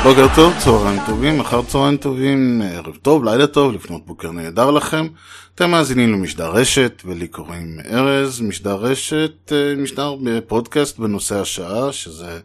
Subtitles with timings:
[0.03, 5.07] בוקר טוב, צהריים טובים, אחר צהריים טובים, ערב טוב, לילה טוב, לפנות בוקר נהדר לכם.
[5.55, 10.15] אתם מאזינים למשדר רשת, ולי קוראים ארז, משדר רשת, אה, משדר
[10.47, 12.39] פודקאסט בנושא השעה, שזה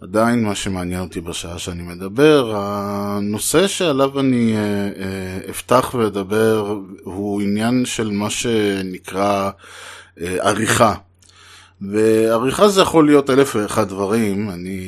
[0.00, 2.52] עדיין מה שמעניין אותי בשעה שאני מדבר.
[2.56, 9.50] הנושא שעליו אני אה, אה, אפתח ואדבר הוא עניין של מה שנקרא
[10.20, 10.94] אה, עריכה.
[11.80, 14.80] ועריכה זה יכול להיות אלף ואחד דברים, אני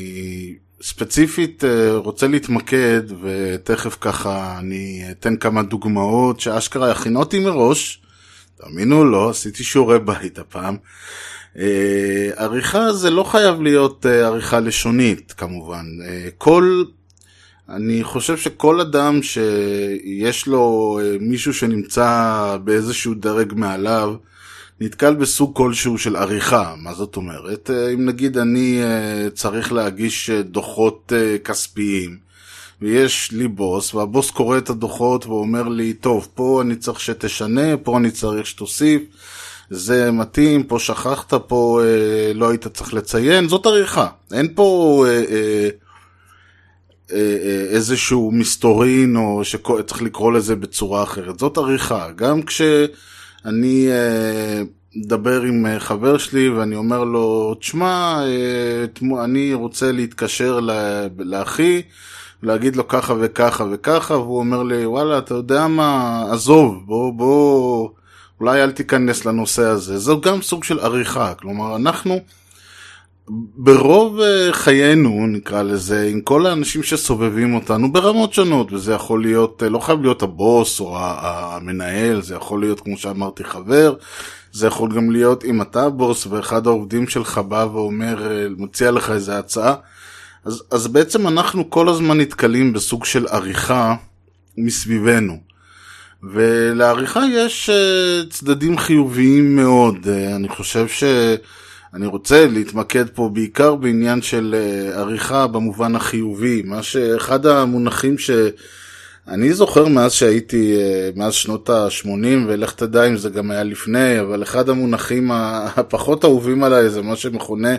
[0.82, 8.00] ספציפית אה, רוצה להתמקד ותכף ככה אני אתן כמה דוגמאות שאשכרה הכינותי מראש,
[8.56, 10.76] תאמינו או לא, עשיתי שיעורי בית הפעם.
[11.58, 15.87] אה, עריכה זה לא חייב להיות אה, עריכה לשונית כמובן,
[16.38, 16.84] כל
[17.68, 24.15] אני חושב שכל אדם שיש לו מישהו שנמצא באיזשהו דרג מעליו,
[24.80, 27.70] נתקל בסוג כלשהו של עריכה, מה זאת אומרת?
[27.70, 31.12] אה, אם נגיד אני אה, צריך להגיש אה, דוחות
[31.45, 32.18] כספיים,
[32.82, 37.98] ויש לי בוס, והבוס קורא את הדוחות ואומר לי, טוב, פה אני צריך שתשנה, פה
[37.98, 39.02] אני צריך שתוסיף,
[39.70, 44.09] זה מתאים, פה שכחת, פה אה, לא היית צריך לציין, זאת עריכה.
[44.32, 45.04] אין פה...
[45.09, 45.68] אה, אה,
[47.12, 51.38] אה, איזשהו מסתורין או שצריך לקרוא לזה בצורה אחרת.
[51.38, 52.10] זאת עריכה.
[52.16, 52.87] גם כשאני
[53.46, 54.63] אה,
[54.96, 60.60] מדבר עם אה, חבר שלי ואני אומר לו, תשמע, אה, אני רוצה להתקשר
[61.19, 61.83] לאחי,
[62.43, 67.88] להגיד לו ככה וככה וככה, והוא אומר לי, וואלה, אתה יודע מה, עזוב, בוא, בוא,
[68.41, 69.99] אולי אל תיכנס לנושא הזה.
[69.99, 71.34] זו גם סוג של עריכה.
[71.34, 72.21] כלומר, אנחנו...
[73.56, 79.62] ברוב אה, חיינו, נקרא לזה, עם כל האנשים שסובבים אותנו ברמות שונות, וזה יכול להיות,
[79.62, 83.94] אה, לא חייב להיות הבוס או המנהל, זה יכול להיות, כמו שאמרתי, חבר,
[84.53, 89.11] זה יכול גם להיות אם אתה הבוס ואחד העובדים שלך בא ואומר, אה, מציע לך
[89.11, 89.75] איזה הצעה,
[90.44, 93.94] אז, אז בעצם אנחנו כל הזמן נתקלים בסוג של עריכה
[94.59, 95.37] מסביבנו.
[96.23, 97.71] ולעריכה יש
[98.31, 100.09] צדדים חיוביים מאוד.
[100.09, 101.05] אני חושב ש...
[101.95, 109.53] אני רוצה להתמקד פה בעיקר בעניין של אה, עריכה במובן החיובי, מה שאחד המונחים שאני
[109.53, 112.09] זוכר מאז שהייתי, אה, מאז שנות ה-80,
[112.47, 117.17] ולך תדע אם זה גם היה לפני, אבל אחד המונחים הפחות אהובים עליי זה מה
[117.17, 117.75] שמכונה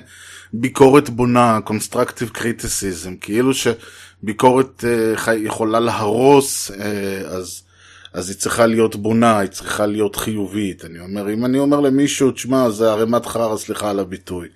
[0.54, 4.84] ביקורת בונה, Constructive Criticism, כאילו שביקורת
[5.28, 6.72] אה, יכולה להרוס,
[7.26, 7.62] אז...
[8.14, 10.86] אז היא צריכה להיות בונה, היא צריכה להיות חיובית.
[10.86, 14.48] אני אומר, אם אני אומר למישהו, תשמע, זה ערימת חרא, סליחה על הביטוי.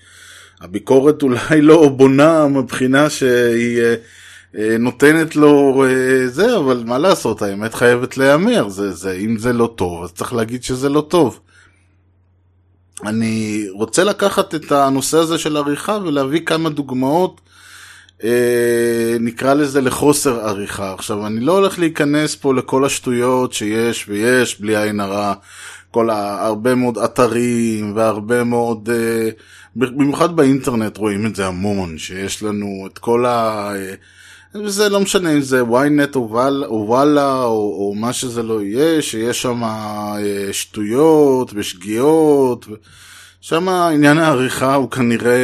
[0.61, 3.95] הביקורת אולי לא בונה מבחינה שהיא אה,
[4.57, 8.67] אה, נותנת לו אה, זה, אבל מה לעשות, האמת חייבת להיאמר.
[9.25, 11.39] אם זה לא טוב, אז צריך להגיד שזה לא טוב.
[13.05, 17.41] אני רוצה לקחת את הנושא הזה של עריכה ולהביא כמה דוגמאות
[18.23, 20.93] אה, נקרא לזה לחוסר עריכה.
[20.93, 25.33] עכשיו, אני לא הולך להיכנס פה לכל השטויות שיש ויש, בלי עין הרע,
[25.91, 29.29] כל הרבה מאוד אתרים והרבה מאוד, אה,
[29.75, 33.71] במיוחד באינטרנט רואים את זה המון, שיש לנו את כל ה...
[33.75, 33.93] אה,
[34.63, 38.61] וזה לא משנה אם זה ynet או וואלה או, וואלה, או, או מה שזה לא
[38.61, 40.17] יהיה, שיש שם אה,
[40.51, 42.65] שטויות ושגיאות.
[42.69, 42.73] ו...
[43.47, 45.35] שם עניין העריכה הוא כנראה,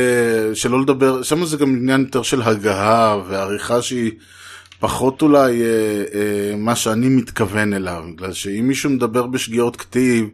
[0.53, 4.11] שלא לדבר, שם זה גם עניין יותר של הגהה ועריכה שהיא
[4.79, 5.67] פחות אולי אה,
[6.13, 10.27] אה, מה שאני מתכוון אליו, בגלל שאם מישהו מדבר בשגיאות כתיב,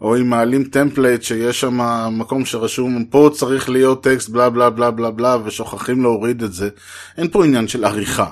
[0.00, 1.80] או אם מעלים template שיש שם
[2.18, 6.68] מקום שרשום פה צריך להיות טקסט בלה בלה בלה בלה בלה ושוכחים להוריד את זה,
[7.18, 8.26] אין פה עניין של עריכה.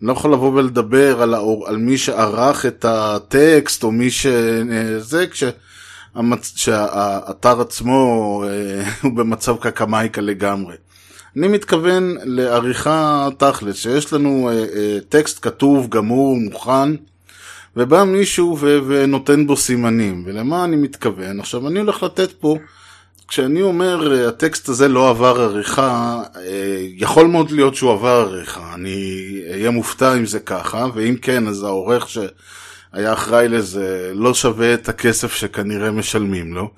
[0.00, 4.26] אני לא יכול לבוא ולדבר על, האור, על מי שערך את הטקסט או מי ש...
[4.26, 5.44] אה, זה כש...
[6.14, 6.52] המצ...
[6.56, 10.74] שהאתר עצמו אה, הוא במצב קקמייקה לגמרי.
[11.36, 16.90] אני מתכוון לעריכה תכלס, שיש לנו אה, אה, טקסט כתוב, גמור, מוכן,
[17.76, 20.22] ובא מישהו ו- ונותן בו סימנים.
[20.26, 21.40] ולמה אני מתכוון?
[21.40, 22.56] עכשיו, אני הולך לתת פה,
[23.28, 28.74] כשאני אומר אה, הטקסט הזה לא עבר עריכה, אה, יכול מאוד להיות שהוא עבר עריכה.
[28.74, 32.18] אני אהיה מופתע אם זה ככה, ואם כן, אז העורך ש...
[32.94, 36.70] היה אחראי לזה, לא שווה את הכסף שכנראה משלמים לו.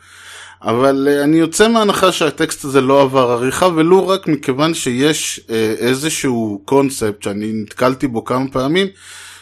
[0.62, 5.50] אבל uh, אני יוצא מהנחה שהטקסט הזה לא עבר עריכה, ולו רק מכיוון שיש uh,
[5.78, 8.86] איזשהו קונספט שאני נתקלתי בו כמה פעמים,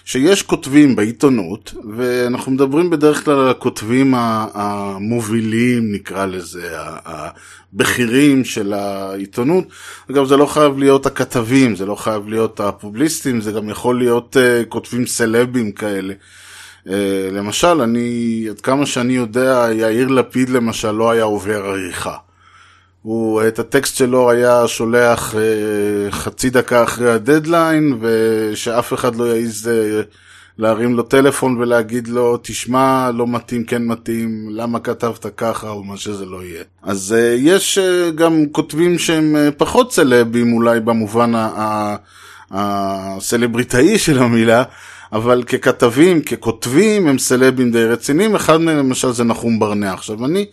[0.05, 9.65] שיש כותבים בעיתונות, ואנחנו מדברים בדרך כלל על הכותבים המובילים, נקרא לזה, הבכירים של העיתונות.
[10.11, 14.37] אגב, זה לא חייב להיות הכתבים, זה לא חייב להיות הפובליסטים, זה גם יכול להיות
[14.37, 16.15] uh, כותבים סלבים כאלה.
[16.87, 16.91] Uh,
[17.33, 22.17] למשל, אני, עד כמה שאני יודע, יאיר לפיד למשל לא היה עובר עריכה.
[23.03, 25.37] הוא, את הטקסט שלו היה שולח uh,
[26.11, 30.15] חצי דקה אחרי הדדליין, ושאף אחד לא יעז uh,
[30.59, 35.97] להרים לו טלפון ולהגיד לו, תשמע, לא מתאים, כן מתאים, למה כתבת ככה, או מה
[35.97, 36.63] שזה לא יהיה.
[36.83, 41.33] אז uh, יש uh, גם כותבים שהם uh, פחות סלבים אולי במובן
[42.51, 44.63] הסלבריטאי של המילה,
[45.15, 49.93] אבל ככתבים, ככותבים, הם סלבים די רציניים, אחד מהם למשל זה נחום ברנע.
[49.93, 50.47] עכשיו אני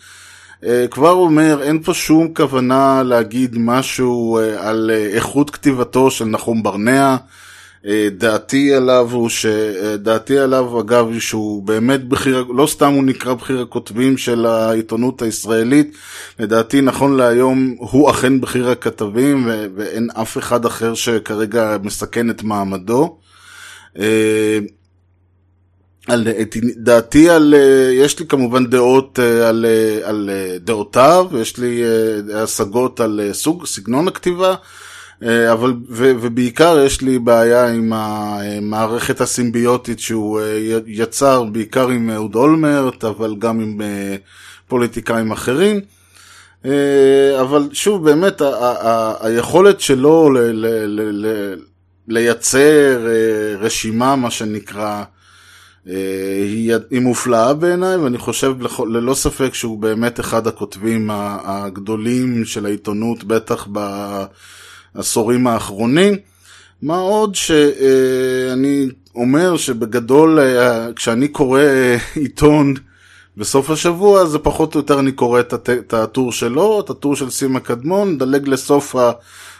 [0.62, 6.26] uh, כבר אומר, אין פה שום כוונה להגיד משהו uh, על uh, איכות כתיבתו של
[6.26, 7.16] נחום ברנע.
[7.86, 9.46] אה, דעתי עליו הוא ש...
[9.98, 15.22] דעתי עליו אגב היא שהוא באמת בכיר, לא סתם הוא נקרא בכיר הכותבים של העיתונות
[15.22, 15.98] הישראלית,
[16.40, 19.66] לדעתי נכון להיום הוא אכן בכיר הכתבים ו...
[19.76, 23.18] ואין אף אחד אחר שכרגע מסכן את מעמדו.
[24.00, 24.60] אה,
[26.08, 27.54] על את דעתי על,
[27.94, 29.66] יש לי כמובן דעות על,
[30.04, 30.30] על
[30.60, 31.84] דעותיו, יש לי
[32.34, 34.56] השגות על סוג, סגנון הכתיבה,
[35.22, 40.42] אבל, ו, ובעיקר יש לי בעיה עם המערכת הסימביוטית שהוא
[40.86, 43.82] יצר, בעיקר עם אהוד אולמרט, אבל גם עם
[44.68, 45.80] פוליטיקאים אחרים.
[47.42, 48.42] אבל שוב, באמת,
[49.20, 50.66] היכולת שלו ל, ל,
[51.12, 51.56] ל,
[52.12, 53.08] לייצר
[53.60, 55.04] רשימה, מה שנקרא,
[55.86, 58.56] היא, היא מופלאה בעיניי, ואני חושב
[58.90, 61.10] ללא ספק שהוא באמת אחד הכותבים
[61.44, 63.68] הגדולים של העיתונות, בטח
[64.96, 66.16] בעשורים האחרונים.
[66.82, 70.40] מה עוד שאני אומר שבגדול,
[70.96, 71.62] כשאני קורא
[72.16, 72.74] עיתון
[73.38, 77.60] בסוף השבוע, זה פחות או יותר אני קורא את הטור שלו, את הטור של סימה
[77.60, 78.96] קדמון, דלג לסוף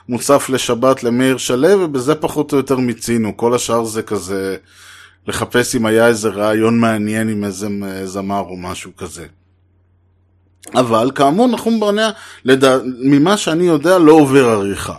[0.10, 3.38] המוצף לשבת למאיר שלו, ובזה פחות או יותר מיצינו.
[3.38, 4.58] כל השאר זה כזה...
[5.28, 7.68] לחפש אם היה איזה רעיון מעניין עם איזה
[8.06, 9.26] זמר או משהו כזה.
[10.76, 12.10] אבל כאמור נחום ברנע,
[12.46, 12.78] לדע...
[13.00, 14.96] ממה שאני יודע, לא עובר עריכה.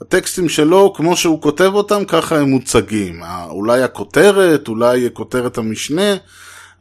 [0.00, 3.22] הטקסטים שלו, כמו שהוא כותב אותם, ככה הם מוצגים.
[3.50, 6.16] אולי הכותרת, אולי כותרת המשנה,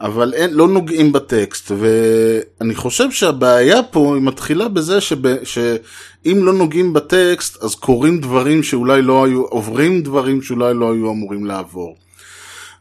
[0.01, 1.71] אבל אין, לא נוגעים בטקסט.
[1.77, 5.35] ואני חושב שהבעיה פה היא מתחילה בזה שב...
[6.23, 11.11] שאם לא נוגעים בטקסט, אז קורים דברים שאולי לא היו, עוברים דברים שאולי לא היו
[11.11, 11.97] אמורים לעבור.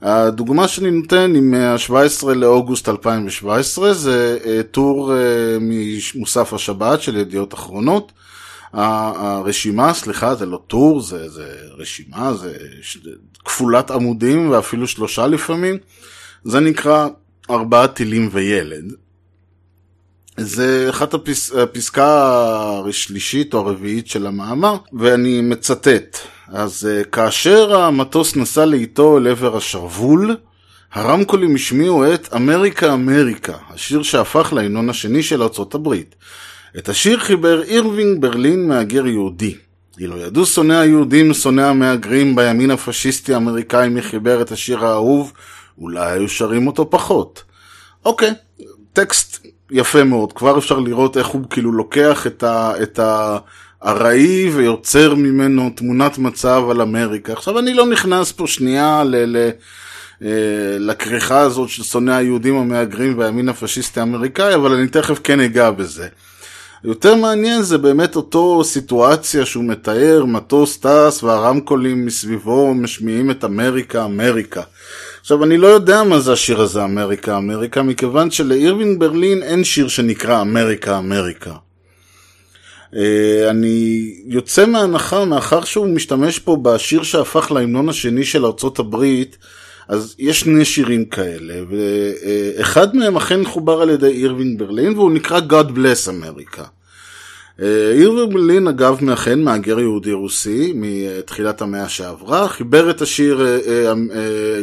[0.02, 4.38] הדוגמה שאני נותן היא מה-17 לאוגוסט 2017, זה
[4.70, 5.12] טור
[5.60, 8.12] ממוסף השבת של ידיעות אחרונות.
[8.72, 12.56] הרשימה, סליחה, זה לא טור, זה, זה רשימה, זה
[13.44, 15.78] כפולת עמודים ואפילו שלושה לפעמים.
[16.44, 17.08] זה נקרא
[17.50, 18.92] ארבעה טילים וילד.
[20.38, 21.52] זה אחת הפס...
[21.52, 26.18] הפסקה השלישית או הרביעית של המאמר, ואני מצטט.
[26.48, 30.36] אז כאשר המטוס נסע לאיתו אל עבר השרוול,
[30.92, 36.14] הרמקולים השמיעו את אמריקה אמריקה, השיר שהפך להמנון השני של ארצות הברית.
[36.78, 39.54] את השיר חיבר אירווינג ברלין מהגר יהודי.
[40.00, 45.32] אילו ידעו שונאי היהודים, שונאי המהגרים בימין הפשיסטי האמריקאי מי חיבר את השיר האהוב,
[45.78, 47.42] אולי היו שרים אותו פחות.
[48.04, 48.30] אוקיי,
[48.92, 52.72] טקסט יפה מאוד, כבר אפשר לראות איך הוא כאילו לוקח את ה...
[52.82, 53.38] את ה
[53.84, 57.32] ארעי ויוצר ממנו תמונת מצב על אמריקה.
[57.32, 59.16] עכשיו אני לא נכנס פה שנייה ל...
[59.36, 59.50] ל
[60.78, 66.08] לכריכה הזאת של שונאי היהודים המהגרים והימין הפשיסטי האמריקאי, אבל אני תכף כן אגע בזה.
[66.84, 74.04] יותר מעניין זה באמת אותו סיטואציה שהוא מתאר, מטוס טס והרמקולים מסביבו משמיעים את אמריקה,
[74.04, 74.62] אמריקה.
[75.28, 79.88] עכשיו, אני לא יודע מה זה השיר הזה, אמריקה, אמריקה, מכיוון שלאירווין ברלין אין שיר
[79.88, 81.54] שנקרא אמריקה, אמריקה.
[83.50, 89.36] אני יוצא מהנחה, מאחר שהוא משתמש פה בשיר שהפך להמנון השני של ארצות הברית,
[89.88, 95.40] אז יש שני שירים כאלה, ואחד מהם אכן חובר על ידי אירווין ברלין, והוא נקרא
[95.40, 96.62] God Bless America.
[97.92, 103.46] אירווין ברלין, אגב, מאכן מהגר יהודי רוסי, מתחילת המאה שעברה, חיבר את השיר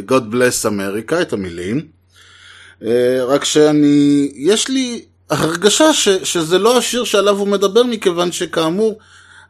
[0.08, 1.80] God Bless America, את המילים,
[3.26, 8.98] רק שאני, יש לי הרגשה ש, שזה לא השיר שעליו הוא מדבר, מכיוון שכאמור,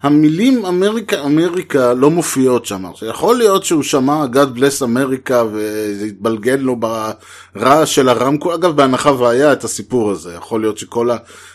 [0.03, 2.85] המילים אמריקה אמריקה לא מופיעות שם.
[3.11, 9.13] יכול להיות שהוא שמע God bless אמריקה וזה התבלגן לו ברעש של הרמקול, אגב בהנחה
[9.13, 11.09] והיה את הסיפור הזה, יכול להיות שכל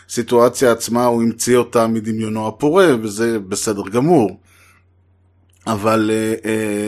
[0.08, 4.40] הסיטואציה עצמה הוא המציא אותה מדמיונו הפורה וזה בסדר גמור.
[5.66, 6.10] אבל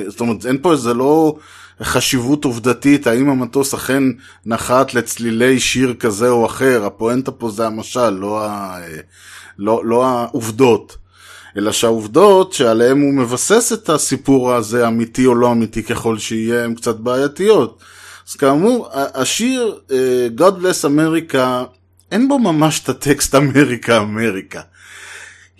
[0.08, 1.36] זאת אומרת אין פה איזה לא
[1.82, 4.02] חשיבות עובדתית, האם המטוס אכן
[4.46, 8.78] נחת לצלילי שיר כזה או אחר, הפואנטה פה זה המשל, לא, ה,
[9.58, 11.03] לא, לא העובדות.
[11.56, 16.74] אלא שהעובדות שעליהן הוא מבסס את הסיפור הזה, אמיתי או לא אמיתי ככל שיהיה, הן
[16.74, 17.82] קצת בעייתיות.
[18.28, 19.92] אז כאמור, השיר uh,
[20.40, 21.38] God Bless America,
[22.12, 24.60] אין בו ממש את הטקסט אמריקה אמריקה.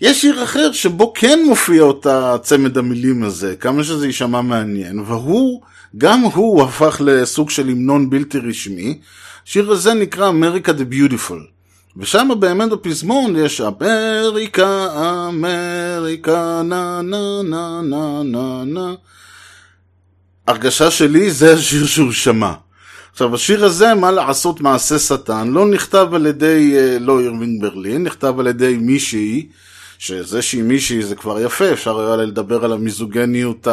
[0.01, 5.61] יש שיר אחר שבו כן מופיע אותה צמד המילים הזה, כמה שזה יישמע מעניין, והוא,
[5.97, 8.99] גם הוא הפך לסוג של המנון בלתי רשמי.
[9.47, 11.54] השיר הזה נקרא America the Beautiful.
[11.97, 14.87] ושם באמת בפזמון יש אמריקה,
[15.27, 18.93] אמריקה, נה נה נה נה נה נה.
[20.47, 22.53] הרגשה שלי זה השיר שהוא שמע.
[23.11, 28.03] עכשיו השיר הזה, מה לעשות מעשה שטן, לא נכתב על ידי, אה, לא אירווין ברלין,
[28.03, 29.47] נכתב על ידי מישהי
[29.99, 33.67] שזה שהיא מישהי זה כבר יפה, אפשר היה לדבר על המיזוגניות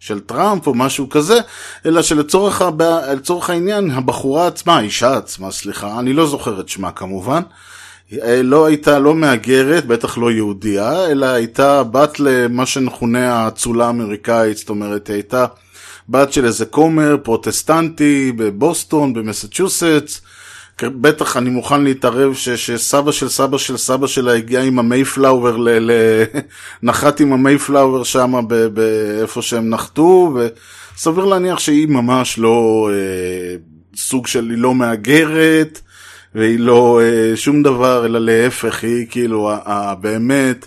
[0.00, 1.38] של טראמפ או משהו כזה,
[1.86, 2.70] אלא שלצורך ה-
[3.48, 7.42] העניין הבחורה עצמה, האישה עצמה, סליחה, אני לא זוכר את שמה כמובן,
[8.12, 14.56] אה, לא הייתה לא מהגרת, בטח לא יהודייה, אלא הייתה בת למה שמכונה האצולה האמריקאית,
[14.56, 15.46] זאת אומרת, הייתה
[16.08, 20.20] בת של איזה כומר פרוטסטנטי בבוסטון, במסצ'וסטס,
[20.84, 25.68] בטח אני מוכן להתערב ש, שסבא של סבא של סבא שלה הגיע עם המייפלאואר, ל,
[25.68, 25.90] ל,
[26.82, 28.34] נחת עם המייפלאואר שם
[28.72, 30.34] באיפה שהם נחתו,
[30.96, 33.56] וסביר להניח שהיא ממש לא אה,
[33.96, 35.80] סוג של, היא לא מהגרת,
[36.34, 40.66] והיא לא אה, שום דבר, אלא להפך, היא כאילו ה, ה, באמת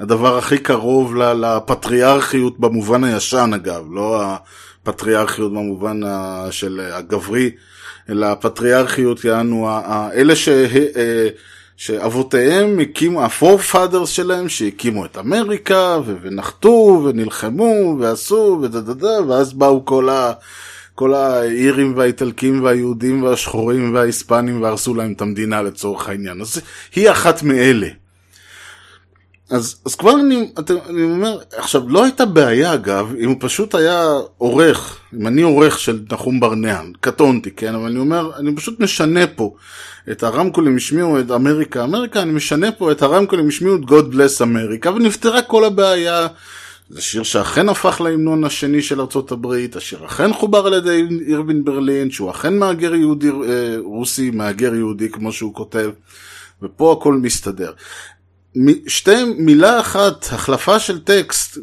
[0.00, 4.22] הדבר הכי קרוב לפטריארכיות במובן הישן אגב, לא
[4.82, 6.00] הפטריארכיות במובן
[6.50, 7.50] של הגברי.
[8.10, 9.68] אלא הפטריארכיות, יענו,
[10.14, 10.48] אלה ש...
[10.48, 11.28] אה,
[11.76, 20.32] שאבותיהם הקימו, ה-forefathers שלהם, שהקימו את אמריקה, ונחתו, ונלחמו, ועשו, ודדדה, ואז באו כל, ה-
[20.94, 26.40] כל האירים והאיטלקים והיהודים והשחורים וההיספנים והרסו להם את המדינה לצורך העניין.
[26.40, 26.60] אז
[26.94, 27.88] היא אחת מאלה.
[29.50, 33.74] אז, אז כבר אני, אתה, אני אומר, עכשיו לא הייתה בעיה אגב, אם הוא פשוט
[33.74, 38.80] היה עורך, אם אני עורך של נחום ברנע, קטונתי, כן, אבל אני אומר, אני פשוט
[38.80, 39.54] משנה פה
[40.10, 44.42] את הרמקולים השמיעו את אמריקה אמריקה, אני משנה פה את הרמקולים השמיעו את God Bless
[44.42, 46.26] אמריקה, ונפתרה כל הבעיה.
[46.90, 51.64] זה שיר שאכן הפך להמנון השני של ארצות הברית, השיר אכן חובר על ידי אירווין
[51.64, 55.90] ברלין, שהוא אכן מהגר יהודי אה, רוסי, מהגר יהודי כמו שהוא כותב,
[56.62, 57.72] ופה הכל מסתדר.
[58.86, 61.58] שתי מילה אחת, החלפה של טקסט,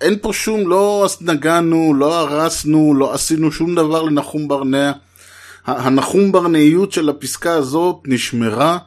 [0.00, 4.92] אין פה שום, לא נגענו, לא הרסנו, לא עשינו שום דבר לנחום ברנע.
[5.66, 8.78] הנחום ברנעיות של הפסקה הזאת נשמרה,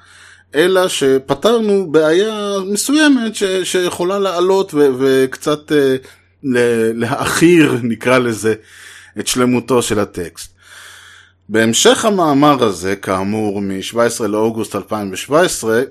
[0.56, 5.96] אלא שפתרנו בעיה מסוימת ש, שיכולה לעלות ו, וקצת אה,
[6.94, 8.54] להעכיר, נקרא לזה,
[9.20, 10.56] את שלמותו של הטקסט.
[11.50, 15.84] בהמשך המאמר הזה, כאמור, מ-17 לאוגוסט 2017, אה,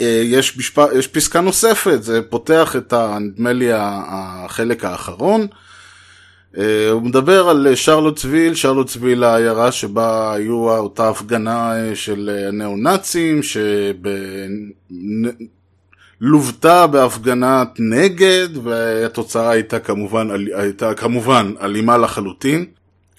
[0.00, 0.78] יש, בשפ...
[0.94, 3.18] יש פסקה נוספת, זה פותח את, ה...
[3.20, 5.46] נדמה לי, החלק האחרון.
[6.58, 13.40] אה, הוא מדבר על שרלוטסוויל, שרלוטסוויל העיירה שבה היו אותה הפגנה אה, של ניאו-נאצים,
[16.20, 22.64] שלוותה בהפגנת נגד, והתוצאה הייתה כמובן, הייתה כמובן אלימה לחלוטין.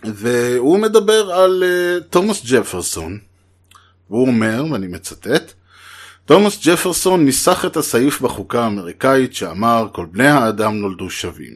[0.06, 1.64] והוא מדבר על
[2.10, 3.18] תומאס ג'פרסון,
[4.10, 5.54] והוא אומר, ואני מצטט,
[6.32, 11.54] תומאס ג'פרסון ניסח את הסעיף בחוקה האמריקאית שאמר כל בני האדם נולדו שווים.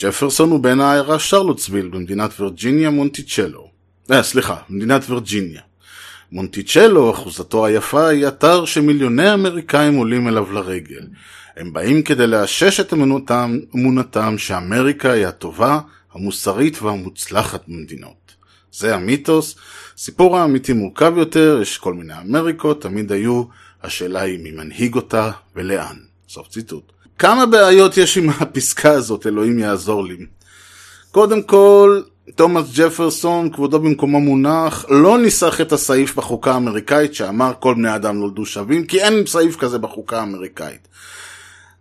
[0.00, 3.70] ג'פרסון הוא בן העיירה שרלוטסוויל במדינת וירג'יניה מונטיצ'לו.
[4.10, 5.60] אה, סליחה, במדינת וירג'יניה.
[6.32, 11.06] מונטיצ'לו, אחוזתו היפה, היא אתר שמיליוני אמריקאים עולים אליו לרגל.
[11.56, 15.80] הם באים כדי לאשש את אמונתם, אמונתם שאמריקה היא הטובה,
[16.14, 18.34] המוסרית והמוצלחת במדינות.
[18.72, 19.56] זה המיתוס.
[19.96, 23.44] סיפור האמיתי מורכב יותר, יש כל מיני אמריקות, תמיד היו
[23.86, 25.96] השאלה היא מי מנהיג אותה ולאן.
[26.28, 26.92] סוף ציטוט.
[27.18, 30.16] כמה בעיות יש עם הפסקה הזאת, אלוהים יעזור לי.
[31.10, 32.00] קודם כל,
[32.34, 38.16] תומאס ג'פרסון, כבודו במקומו מונח, לא ניסח את הסעיף בחוקה האמריקאית שאמר כל בני אדם
[38.16, 40.88] נולדו שווים, כי אין סעיף כזה בחוקה האמריקאית.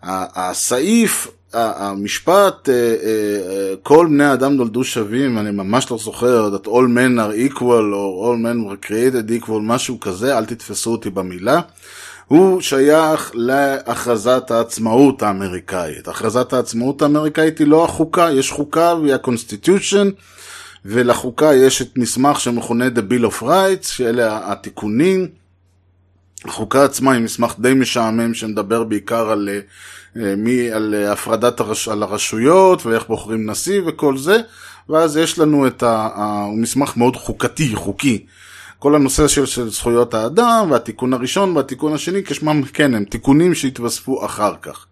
[0.06, 6.70] הסעיף, המשפט, אה, אה, כל בני אדם נולדו שווים, אני ממש לא זוכר, that all
[6.70, 11.62] men are equal, או all men were created equal, משהו כזה, אל תתפסו אותי במילה.
[12.28, 16.08] הוא שייך להכרזת העצמאות האמריקאית.
[16.08, 20.12] הכרזת העצמאות האמריקאית היא לא החוקה, יש חוקה והיא ה-constitution,
[20.86, 25.28] ולחוקה יש את מסמך שמכונה The Bill of Rights, שאלה התיקונים.
[26.48, 29.50] החוקה עצמה היא מסמך די משעמם שמדבר בעיקר על,
[30.18, 34.38] אה, מי, על אה, הפרדת הרש, על הרשויות ואיך בוחרים נשיא וכל זה,
[34.90, 36.10] ואז יש לנו את ה...
[36.46, 38.26] הוא מסמך מאוד חוקתי, חוקי.
[38.80, 44.26] כל הנושא של, של זכויות האדם והתיקון הראשון והתיקון השני, כשמם כן הם תיקונים שהתווספו
[44.26, 44.86] אחר כך.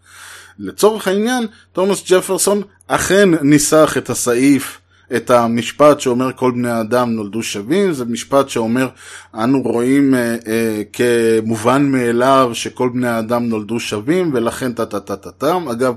[0.59, 4.79] לצורך העניין, תומאס ג'פרסון אכן ניסח את הסעיף,
[5.15, 8.87] את המשפט שאומר כל בני האדם נולדו שווים, זה משפט שאומר
[9.35, 15.15] אנו רואים אה, אה, כמובן מאליו שכל בני האדם נולדו שווים ולכן טה טה טה
[15.15, 15.69] טה טם.
[15.69, 15.93] אגב,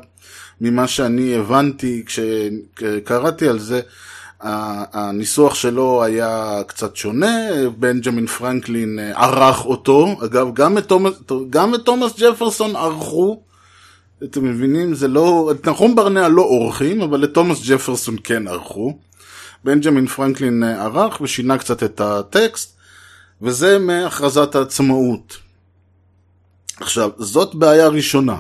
[0.61, 3.81] ממה שאני הבנתי כשקראתי על זה,
[4.41, 7.37] הניסוח שלו היה קצת שונה,
[7.79, 11.15] בנג'מין פרנקלין אה, ערך אותו, אגב גם את תומאס,
[11.51, 13.41] גם את תומאס ג'פרסון ערכו,
[14.25, 14.95] אתם מבינים?
[14.95, 19.06] זה לא, את נחום ברנע לא עורכים, אבל את תומאס ג'פרסון כן ערכו.
[19.67, 22.77] בנג'מין פרנקלין אה, ערך ושינה קצת את הטקסט,
[23.43, 25.37] וזה מהכרזת העצמאות.
[26.81, 28.37] עכשיו, זאת בעיה ראשונה,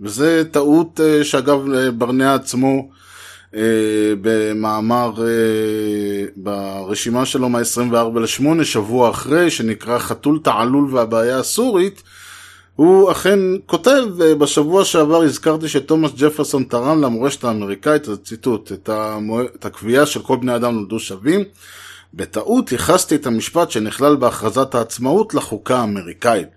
[0.00, 1.60] וזה טעות אה, שאגב
[1.98, 2.90] ברנע עצמו
[4.20, 5.12] במאמר
[6.36, 12.02] ברשימה שלו מה-24 ל-8, שבוע אחרי, שנקרא חתול תעלול והבעיה הסורית,
[12.76, 14.04] הוא אכן כותב,
[14.38, 19.42] בשבוע שעבר הזכרתי שתומאס ג'פרסון תרם למורשת האמריקאית, זה ציטוט, את, המו...
[19.42, 21.44] את הקביעה של כל בני אדם נולדו שווים.
[22.14, 26.48] בטעות ייחסתי את המשפט שנכלל בהכרזת העצמאות לחוקה האמריקאית.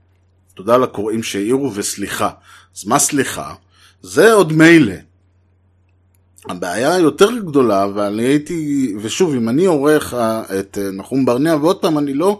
[0.53, 2.29] תודה לקוראים שהעירו וסליחה.
[2.77, 3.53] אז מה סליחה?
[4.01, 4.95] זה עוד מילא.
[6.49, 10.13] הבעיה היותר גדולה, ואני הייתי, ושוב, אם אני עורך
[10.59, 12.39] את אה, נחום ברנע, ועוד פעם, אני לא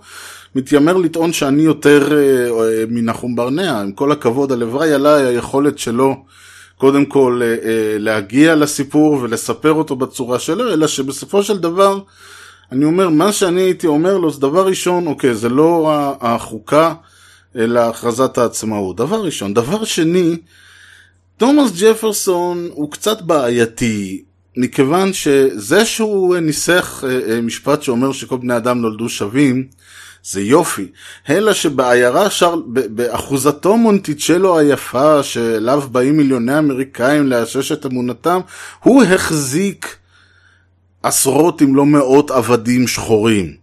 [0.56, 6.24] מתיימר לטעון שאני יותר אה, מנחום ברנע, עם כל הכבוד, הלוואי עליי היכולת שלו,
[6.78, 12.00] קודם כל אה, להגיע לסיפור ולספר אותו בצורה שלו, אלא שבסופו של דבר,
[12.72, 16.94] אני אומר, מה שאני הייתי אומר לו, זה דבר ראשון, אוקיי, זה לא החוקה,
[17.56, 18.96] אלא הכרזת העצמאות.
[18.96, 19.54] דבר ראשון.
[19.54, 20.38] דבר שני,
[21.38, 24.24] תומאס ג'פרסון הוא קצת בעייתי,
[24.58, 29.68] מכיוון שזה שהוא ניסח אה, אה, משפט שאומר שכל בני אדם נולדו שווים,
[30.30, 30.88] זה יופי.
[31.30, 38.40] אלא שבעיירה שר, באחוזתו מונטיצ'לו היפה, שאליו באים מיליוני אמריקאים לאשש את אמונתם,
[38.84, 39.98] הוא החזיק
[41.04, 43.56] עשרות אם לא מאות עבדים שחורים.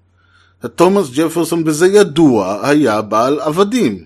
[0.75, 4.05] תומאס ג'פרסון בזה ידוע היה בעל עבדים.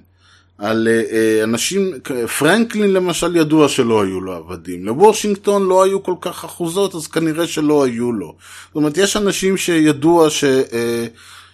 [0.58, 1.92] על uh, אנשים,
[2.38, 7.46] פרנקלין למשל ידוע שלא היו לו עבדים, לוושינגטון לא היו כל כך אחוזות אז כנראה
[7.46, 8.36] שלא היו לו.
[8.66, 10.44] זאת אומרת יש אנשים שידוע ש...
[10.44, 10.76] Uh,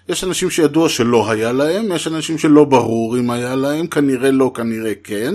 [0.09, 4.51] יש אנשים שידוע שלא היה להם, יש אנשים שלא ברור אם היה להם, כנראה לא,
[4.55, 5.35] כנראה כן,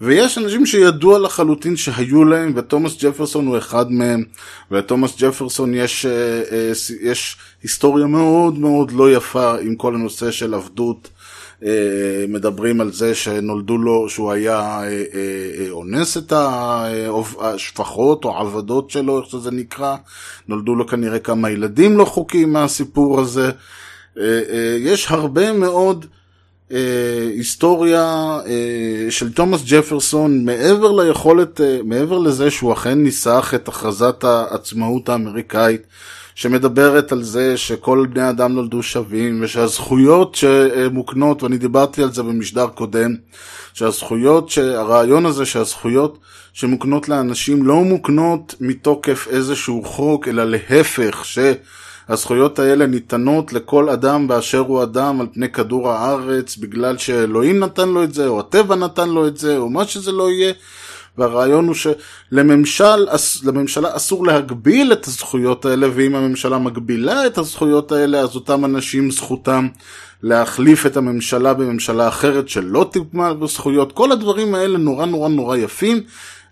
[0.00, 4.24] ויש אנשים שידוע לחלוטין שהיו להם, ותומאס ג'פרסון הוא אחד מהם,
[4.70, 6.06] ולתומאס ג'פרסון יש,
[7.00, 11.08] יש היסטוריה מאוד מאוד לא יפה עם כל הנושא של עבדות.
[11.64, 16.32] אה, מדברים על זה שנולדו לו, שהוא היה אה, אה, אונס את
[17.40, 19.96] השפחות או עבדות שלו, איך שזה נקרא,
[20.48, 23.50] נולדו לו כנראה כמה ילדים לא חוקיים מהסיפור הזה.
[24.78, 26.06] יש הרבה מאוד
[27.34, 28.38] היסטוריה
[29.10, 35.82] של תומאס ג'פרסון מעבר ליכולת, מעבר לזה שהוא אכן ניסח את הכרזת העצמאות האמריקאית
[36.34, 42.66] שמדברת על זה שכל בני אדם נולדו שווים ושהזכויות שמוקנות, ואני דיברתי על זה במשדר
[42.66, 43.14] קודם,
[43.74, 46.18] שהזכויות, שהרעיון הזה שהזכויות
[46.52, 51.24] שמוקנות לאנשים לא מוקנות מתוקף איזשהו חוק, אלא להפך,
[52.08, 57.88] שהזכויות האלה ניתנות לכל אדם באשר הוא אדם על פני כדור הארץ, בגלל שאלוהים נתן
[57.88, 60.52] לו את זה, או הטבע נתן לו את זה, או מה שזה לא יהיה.
[61.18, 68.34] והרעיון הוא שלממשלה אסור להגביל את הזכויות האלה, ואם הממשלה מגבילה את הזכויות האלה, אז
[68.34, 69.68] אותם אנשים זכותם
[70.22, 73.92] להחליף את הממשלה בממשלה אחרת שלא תגמל בזכויות.
[73.92, 76.00] כל הדברים האלה נורא נורא נורא יפים.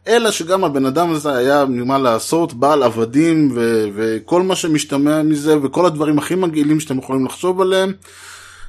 [0.08, 5.58] אלא שגם הבן אדם הזה היה מה לעשות, בעל עבדים ו- וכל מה שמשתמע מזה
[5.58, 7.92] וכל הדברים הכי מגעילים שאתם יכולים לחשוב עליהם,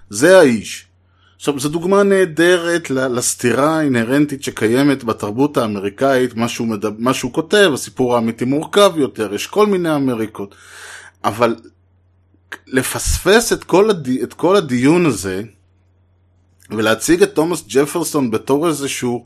[0.09, 0.85] זה האיש.
[1.35, 7.71] עכשיו, זו דוגמה נהדרת לסתירה האינהרנטית שקיימת בתרבות האמריקאית, מה שהוא, מדבר, מה שהוא כותב,
[7.73, 10.55] הסיפור האמיתי מורכב יותר, יש כל מיני אמריקות.
[11.23, 11.55] אבל
[12.67, 14.09] לפספס את כל, הד...
[14.23, 15.41] את כל הדיון הזה,
[16.69, 19.25] ולהציג את תומאס ג'פרסון בתור איזשהו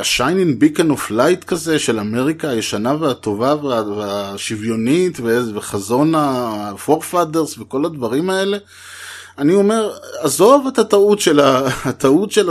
[0.00, 3.54] ה shining beacon of light כזה של אמריקה הישנה והטובה
[3.96, 5.18] והשוויונית
[5.54, 8.58] וחזון ה-forefathers וכל הדברים האלה,
[9.38, 11.68] אני אומר, עזוב את הטעות של, ה...
[11.88, 12.50] הטעות של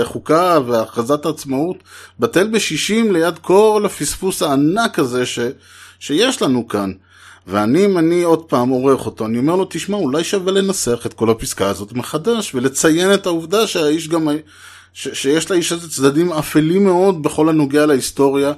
[0.00, 1.76] החוקה והכרזת העצמאות,
[2.20, 5.38] בטל בשישים ליד כל הפספוס הענק הזה ש...
[6.00, 6.92] שיש לנו כאן.
[7.46, 11.14] ואני, אם אני עוד פעם עורך אותו, אני אומר לו, תשמע, אולי שווה לנסח את
[11.14, 14.28] כל הפסקה הזאת מחדש, ולציין את העובדה שהאיש גם,
[14.94, 18.52] ש, שיש לאיש הזה צדדים אפלים מאוד בכל הנוגע להיסטוריה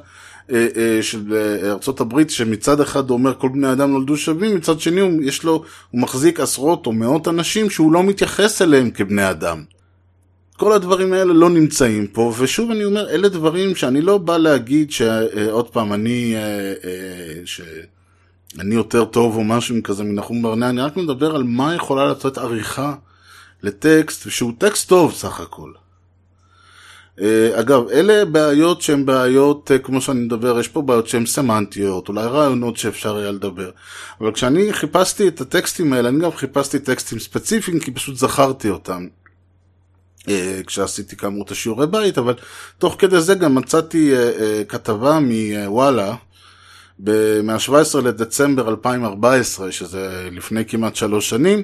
[0.52, 4.80] אה, אה, של אה, ארצות הברית, שמצד אחד אומר כל בני אדם נולדו שווים, מצד
[4.80, 9.30] שני הוא, יש לו, הוא מחזיק עשרות או מאות אנשים שהוא לא מתייחס אליהם כבני
[9.30, 9.64] אדם.
[10.56, 14.92] כל הדברים האלה לא נמצאים פה, ושוב אני אומר, אלה דברים שאני לא בא להגיד
[14.92, 16.34] שעוד פעם, אני,
[17.44, 22.38] שאני יותר טוב או משהו כזה מנחום ברנע, אני רק מדבר על מה יכולה לתת
[22.38, 22.94] עריכה
[23.62, 25.70] לטקסט, שהוא טקסט טוב סך הכל.
[27.60, 32.76] אגב, אלה בעיות שהן בעיות, כמו שאני מדבר, יש פה בעיות שהן סמנטיות, אולי רעיונות
[32.76, 33.70] שאפשר היה לדבר.
[34.20, 39.06] אבל כשאני חיפשתי את הטקסטים האלה, אני גם חיפשתי טקסטים ספציפיים, כי פשוט זכרתי אותם.
[40.28, 42.34] אה, כשעשיתי כאמור את השיעורי בית, אבל
[42.78, 46.14] תוך כדי זה גם מצאתי אה, אה, כתבה מוואלה,
[47.42, 51.62] מה-17 לדצמבר 2014, שזה לפני כמעט שלוש שנים,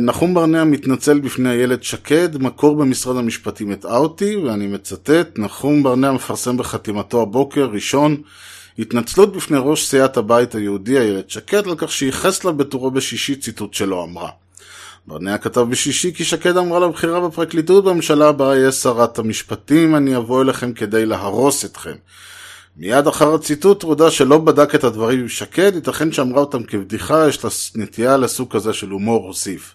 [0.00, 6.12] נחום ברנע מתנצל בפני איילת שקד, מקור במשרד המשפטים הטעה אותי, ואני מצטט, נחום ברנע
[6.12, 8.16] מפרסם בחתימתו הבוקר, ראשון,
[8.78, 13.74] התנצלות בפני ראש סיעת הבית היהודי איילת שקד על כך שייחס לה בטורו בשישי ציטוט
[13.74, 14.28] שלא אמרה.
[15.06, 20.42] ברנע כתב בשישי כי שקד אמרה לבחירה בפרקליטות בממשלה הבאה יהיה שרת המשפטים, אני אבוא
[20.42, 21.94] אליכם כדי להרוס אתכם.
[22.76, 27.44] מיד אחר הציטוט הודה שלא בדק את הדברים עם שקד, ייתכן שאמרה אותם כבדיחה, יש
[27.44, 29.74] לה נטייה לסוג כזה של הומור הוסיף.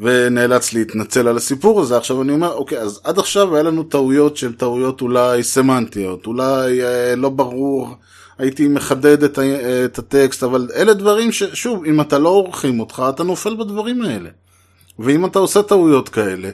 [0.00, 1.96] ונאלץ להתנצל על הסיפור הזה.
[1.96, 6.84] עכשיו אני אומר, אוקיי, אז עד עכשיו היה לנו טעויות שהן טעויות אולי סמנטיות, אולי
[6.84, 7.88] אה, לא ברור
[8.38, 13.02] הייתי מחדד את, ה- את הטקסט, אבל אלה דברים ששוב, אם אתה לא עורכים אותך,
[13.08, 14.30] אתה נופל בדברים האלה.
[14.98, 16.50] ואם אתה עושה טעויות כאלה,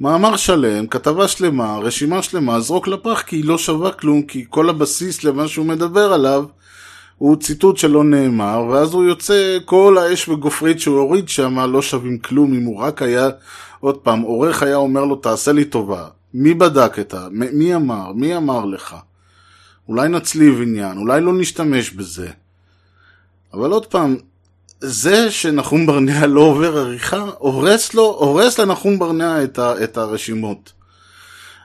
[0.00, 4.70] מאמר שלם, כתבה שלמה, רשימה שלמה, זרוק לפח כי היא לא שווה כלום, כי כל
[4.70, 6.44] הבסיס למה שהוא מדבר עליו
[7.16, 12.18] הוא ציטוט שלא נאמר, ואז הוא יוצא, כל האש וגופרית שהוא הוריד שם לא שווים
[12.18, 13.28] כלום, אם הוא רק היה,
[13.80, 16.08] עוד פעם, עורך היה אומר לו, תעשה לי טובה.
[16.34, 17.28] מי בדק את ה...
[17.30, 18.12] מי אמר?
[18.12, 18.96] מי אמר לך?
[19.88, 22.28] אולי נצליב עניין, אולי לא נשתמש בזה.
[23.54, 24.16] אבל עוד פעם,
[24.80, 30.72] זה שנחום ברנע לא עובר עריכה, הורס לו, הורס לנחום ברנע את, ה, את הרשימות.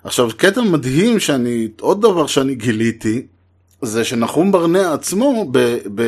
[0.03, 3.25] עכשיו, קטע מדהים שאני, עוד דבר שאני גיליתי,
[3.81, 6.03] זה שנחום ברנע עצמו, ב, ב,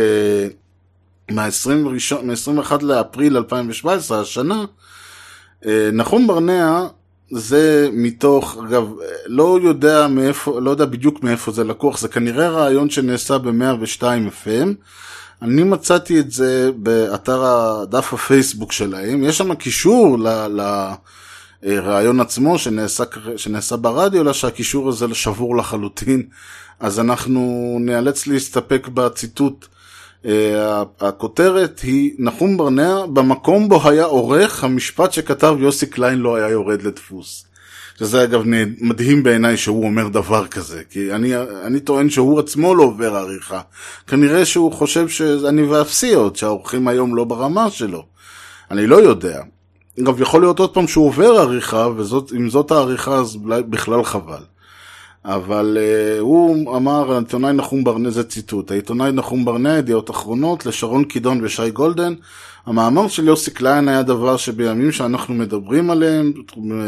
[1.31, 4.65] מה-21 לאפריל 2017, השנה,
[5.65, 6.87] אה, נחום ברנע
[7.31, 8.93] זה מתוך, אגב,
[9.25, 14.69] לא יודע מאיפה, לא יודע בדיוק מאיפה זה לקוח, זה כנראה רעיון שנעשה ב-102 FM.
[15.45, 20.17] אני מצאתי את זה באתר הדף הפייסבוק שלהם, יש שם קישור
[21.63, 23.03] לרעיון עצמו שנעשה,
[23.37, 26.23] שנעשה ברדיו, אלא שהקישור הזה שבור לחלוטין,
[26.79, 29.65] אז אנחנו נאלץ להסתפק בציטוט.
[30.25, 36.49] אה, הכותרת היא נחום ברנע, במקום בו היה עורך, המשפט שכתב יוסי קליין לא היה
[36.49, 37.45] יורד לדפוס.
[37.99, 38.43] שזה אגב
[38.81, 43.61] מדהים בעיניי שהוא אומר דבר כזה, כי אני, אני טוען שהוא עצמו לא עובר עריכה.
[44.07, 48.05] כנראה שהוא חושב שאני ואפסי עוד, שהעורכים היום לא ברמה שלו.
[48.71, 49.41] אני לא יודע.
[49.99, 54.43] אגב, יכול להיות עוד פעם שהוא עובר עריכה, ואם זאת העריכה אז בכלל חבל.
[55.25, 61.03] אבל אה, הוא אמר, העיתונאי נחום ברנע, זה ציטוט, העיתונאי נחום ברנע, ידיעות אחרונות, לשרון
[61.03, 62.13] קידון ושי גולדן,
[62.65, 66.33] המאמר של יוסי קליין היה דבר שבימים שאנחנו מדברים עליהם,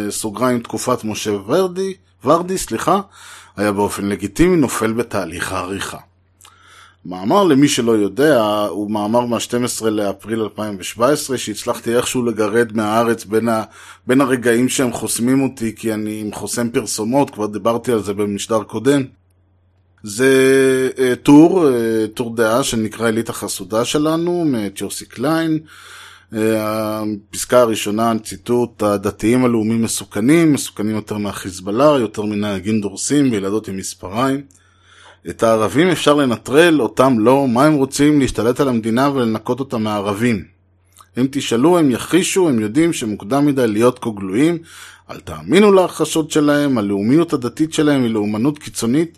[0.09, 1.93] סוגריים תקופת משה ורדי,
[2.25, 3.01] ורדי, סליחה,
[3.57, 5.97] היה באופן לגיטימי נופל בתהליך העריכה.
[7.05, 13.63] מאמר למי שלא יודע, הוא מאמר מה-12 לאפריל 2017, שהצלחתי איכשהו לגרד מהארץ בין, ה,
[14.07, 18.63] בין הרגעים שהם חוסמים אותי, כי אני עם חוסם פרסומות, כבר דיברתי על זה במשדר
[18.63, 19.03] קודם.
[20.03, 25.59] זה uh, טור, uh, טור דעה שנקרא אליטה חסודה שלנו, מאת יוסי קליין.
[26.33, 33.77] Uh, הפסקה הראשונה, ציטוט, הדתיים הלאומיים מסוכנים, מסוכנים יותר מהחיזבאללה, יותר מנהגים דורסים וילדות עם
[33.77, 34.41] מספריים.
[35.29, 40.43] את הערבים אפשר לנטרל, אותם לא, מה הם רוצים להשתלט על המדינה ולנקות אותה מהערבים.
[41.17, 44.57] אם תשאלו, הם יכחישו, הם יודעים שמוקדם מדי להיות כה גלויים,
[45.11, 49.17] אל תאמינו להכחשות שלהם, הלאומיות הדתית שלהם היא לאומנות קיצונית,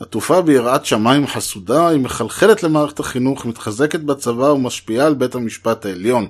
[0.00, 6.26] עטופה ביראת שמיים חסודה, היא מחלחלת למערכת החינוך, מתחזקת בצבא ומשפיעה על בית המשפט העליון.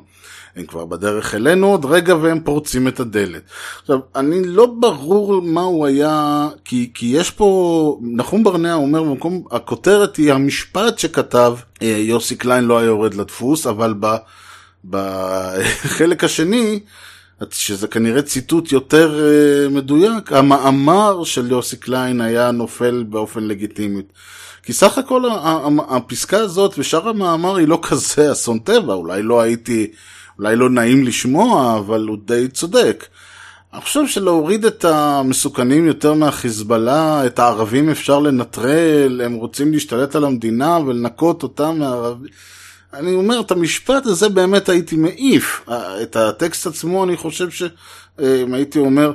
[0.56, 3.42] הם כבר בדרך אלינו עוד רגע והם פורצים את הדלת.
[3.80, 9.44] עכשיו, אני לא ברור מה הוא היה, כי, כי יש פה, נחום ברנע אומר במקום,
[9.50, 13.94] הכותרת היא המשפט שכתב אה, יוסי קליין לא היה יורד לדפוס, אבל
[14.84, 16.80] בחלק השני,
[17.50, 24.02] שזה כנראה ציטוט יותר אה, מדויק, המאמר של יוסי קליין היה נופל באופן לגיטימי.
[24.62, 25.24] כי סך הכל
[25.88, 29.90] הפסקה הזאת ושאר המאמר היא לא כזה אסון טבע, אולי לא הייתי,
[30.40, 33.07] אולי לא נעים לשמוע, אבל הוא די צודק.
[33.72, 40.24] אני חושב שלהוריד את המסוכנים יותר מהחיזבאללה, את הערבים אפשר לנטרל, הם רוצים להשתלט על
[40.24, 42.29] המדינה ולנקות אותם מהערבים.
[42.94, 45.68] אני אומר, את המשפט הזה באמת הייתי מעיף.
[46.03, 49.12] את הטקסט עצמו, אני חושב שאם הייתי אומר,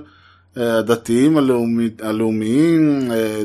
[0.56, 3.44] הדתיים הלאומי, הלאומיים, אה,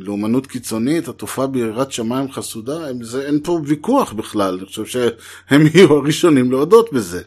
[0.00, 2.88] לאומנות קיצונית, התופעה ביראת שמיים חסודה,
[3.26, 7.22] אין פה ויכוח בכלל, אני חושב שהם יהיו הראשונים להודות בזה.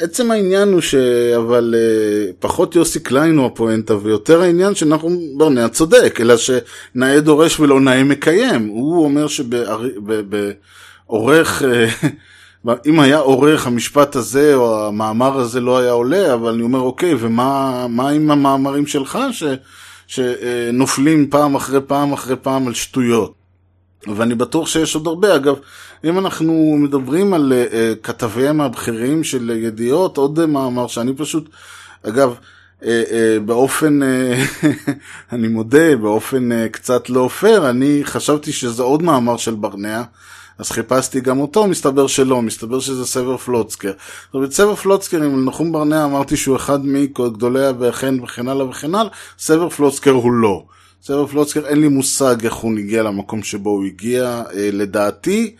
[0.00, 0.94] עצם העניין הוא ש...
[1.36, 7.60] אבל uh, פחות יוסי קליין הוא הפואנטה ויותר העניין שנחום ברנע צודק, אלא שנאה דורש
[7.60, 8.66] ולא נאה מקיים.
[8.66, 9.26] הוא אומר
[11.08, 12.06] שבעורך, uh,
[12.86, 17.14] אם היה עורך המשפט הזה או המאמר הזה לא היה עולה, אבל אני אומר אוקיי,
[17.18, 19.44] ומה עם המאמרים שלך ש,
[20.06, 23.34] שנופלים פעם אחרי פעם אחרי פעם על שטויות?
[24.16, 25.36] ואני בטוח שיש עוד הרבה.
[25.36, 25.54] אגב,
[26.04, 31.48] אם אנחנו מדברים על uh, כתביהם הבכירים של ידיעות, עוד מאמר שאני פשוט,
[32.02, 32.34] אגב,
[32.80, 32.86] uh, uh,
[33.46, 34.00] באופן,
[35.32, 40.02] אני מודה, באופן קצת לא פייר, אני חשבתי שזה עוד מאמר של ברנע.
[40.58, 43.92] אז חיפשתי גם אותו, מסתבר שלא, מסתבר שזה סבר פלוצקר.
[44.24, 48.94] זאת אומרת, סבר פלוצקר, עם נחום ברנע אמרתי שהוא אחד מגדולי וכן וכן הלאה וכן
[48.94, 50.64] הלאה, סבר פלוצקר הוא לא.
[51.02, 54.42] סבר פלוצקר, אין לי מושג איך הוא הגיע למקום שבו הוא הגיע.
[54.54, 55.54] אה, לדעתי,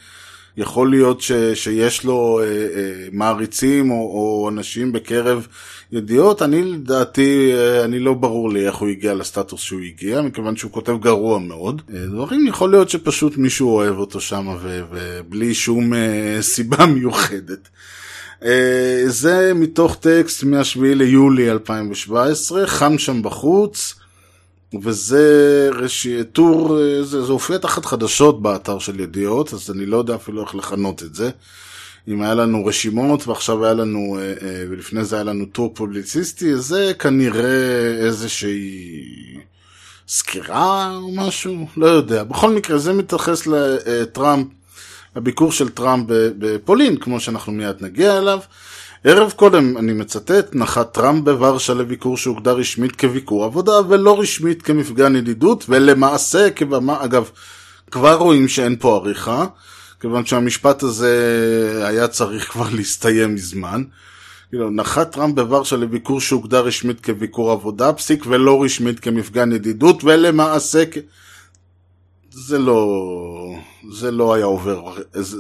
[0.57, 5.47] יכול להיות ש, שיש לו אה, אה, מעריצים או, או אנשים בקרב
[5.95, 6.43] ידיעות.
[6.43, 10.73] אני לדעתי, אה, אני לא ברור לי איך הוא הגיע לסטטוס שהוא הגיע, מכיוון שהוא
[10.73, 11.83] כותב גרוע מאוד.
[11.95, 14.57] אה, דברים יכול להיות שפשוט מישהו אוהב אותו שם
[14.91, 17.69] ובלי שום אה, סיבה מיוחדת.
[19.07, 23.95] זה מתוך טקסט מ-7 ליולי 2017, חם שם בחוץ.
[24.83, 30.15] וזה רשי, טור, זה, זה הופיע תחת חדשות באתר של ידיעות, אז אני לא יודע
[30.15, 31.31] אפילו איך לכנות את זה.
[32.09, 36.57] אם היה לנו רשימות ועכשיו היה לנו, אה, אה, ולפני זה היה לנו טור פובליציסטי,
[36.57, 39.05] זה כנראה איזושהי
[40.09, 42.25] סקירה או משהו, לא יודע.
[42.25, 44.47] בכל מקרה, זה מתייחס לטראמפ,
[45.17, 48.39] לביקור של טראמפ בפולין, כמו שאנחנו מיד נגיע אליו.
[49.05, 55.17] ערב קודם, אני מצטט, נחת טראמפ בוורשה לביקור שהוגדר רשמית כביקור עבודה ולא רשמית כמפגן
[55.17, 57.31] ידידות ולמעשה כבמה, אגב,
[57.91, 59.47] כבר רואים שאין פה עריכה,
[60.05, 63.83] כיוון שהמשפט הזה היה צריך כבר להסתיים מזמן.
[64.49, 70.85] כאילו, נחת טראמפ בוורשה לביקור שהוגדר רשמית כביקור עבודה, פסיק ולא רשמית כמפגן ידידות ולמעשה.
[72.31, 72.87] זה לא,
[73.93, 74.83] זה לא היה עובר,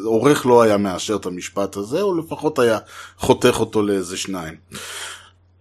[0.05, 2.79] עורך לא היה מאשר את המשפט הזה, או לפחות היה
[3.19, 4.55] חותך אותו לאיזה שניים.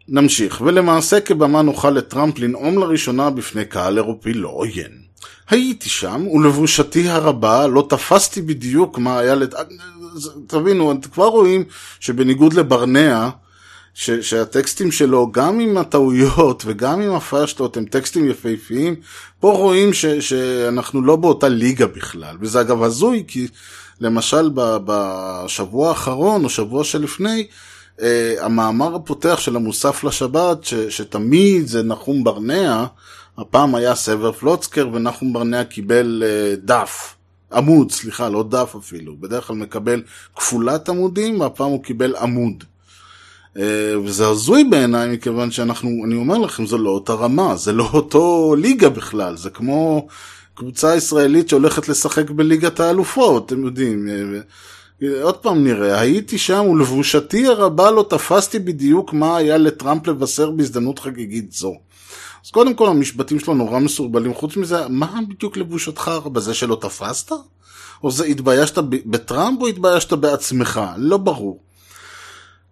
[0.08, 5.03] נמשיך, ולמעשה כבמה נוכל לטראמפ לנאום לראשונה בפני קהל אירופי לא עוין.
[5.50, 9.54] הייתי שם, ולבושתי הרבה לא תפסתי בדיוק מה היה לת...
[10.48, 11.64] תבינו, אתם כבר רואים
[12.00, 13.30] שבניגוד לברנע,
[13.94, 18.96] ש, שהטקסטים שלו, גם עם הטעויות וגם עם הפשטות, הם טקסטים יפהפיים.
[19.40, 22.38] פה רואים ש, שאנחנו לא באותה ליגה בכלל.
[22.42, 23.48] וזה אגב הזוי, כי
[24.02, 24.50] למשל
[24.86, 27.48] בשבוע האחרון או שבוע שלפני,
[27.98, 28.02] uh,
[28.40, 32.86] המאמר הפותח של המוסף לשבת, ש, שתמיד זה נחום ברנע,
[33.38, 37.15] הפעם היה סבר פלוצקר ונחום ברנע קיבל uh, דף.
[37.54, 39.15] עמוד, סליחה, לא דף אפילו.
[39.19, 40.02] בדרך כלל מקבל
[40.36, 42.63] כפולת עמודים, והפעם הוא קיבל עמוד.
[43.58, 47.89] אה, וזה הזוי בעיניי, מכיוון שאנחנו, אני אומר לכם, זו לא אותה רמה, זה לא
[47.93, 50.08] אותו ליגה בכלל, זה כמו
[50.56, 54.08] קבוצה ישראלית שהולכת לשחק בליגת האלופות, אתם יודעים.
[54.10, 60.52] אה, עוד פעם נראה, הייתי שם ולבושתי הרבה לא תפסתי בדיוק מה היה לטראמפ לבשר
[60.52, 61.76] בהזדמנות חגיגית זו.
[62.45, 66.39] אז קודם כל המשפטים שלו נורא מסורבלים, חוץ מזה, מה בדיוק לבושתך הרבה?
[66.39, 67.32] זה שלא תפסת?
[68.03, 70.82] או זה התביישת בטראמפ או התביישת בעצמך?
[70.97, 71.60] לא ברור.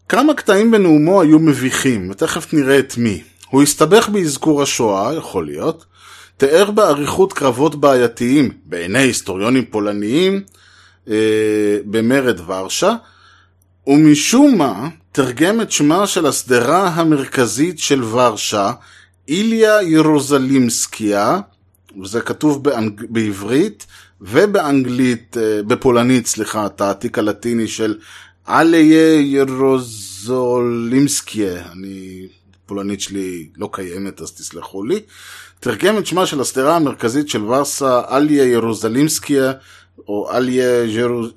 [0.10, 3.24] כמה קטעים בנאומו היו מביכים, ותכף נראה את מי.
[3.50, 5.86] הוא הסתבך באזכור השואה, יכול להיות,
[6.38, 10.44] תיאר באריכות קרבות בעייתיים, בעיני היסטוריונים פולניים,
[11.08, 12.96] אה, במרד ורשה,
[13.88, 18.72] ומשום מה תרגם את שמה של השדרה המרכזית של ורשה,
[19.32, 21.40] איליה ירוזלימסקיה,
[22.02, 23.02] וזה כתוב באנג...
[23.10, 23.86] בעברית,
[24.22, 27.98] ובאנגלית, אה, בפולנית, סליחה, את העתיק הלטיני של
[28.48, 30.52] אליה ירוזולימסקיה,
[31.72, 32.28] אני,
[32.66, 35.00] פולנית שלי לא קיימת אז תסלחו לי,
[35.60, 39.52] תרגם את שמה של השדרה המרכזית של ורסה, אליה ירוזלימסקיה,
[40.08, 40.84] או אליה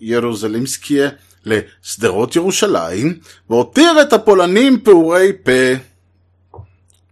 [0.00, 1.08] ירוזלימסקיה,
[1.46, 3.18] לשדרות ירושלים,
[3.50, 5.93] והותיר את הפולנים פעורי פה.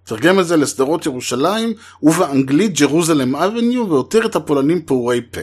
[0.04, 5.40] תרגם את זה לשדרות ירושלים, ובאנגלית ג'רוזלם אבניו, והותיר את הפולנים פעורי פה.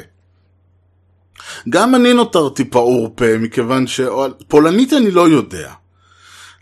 [1.69, 5.73] גם אני נותרתי פעור פה, מכיוון שפולנית אני לא יודע.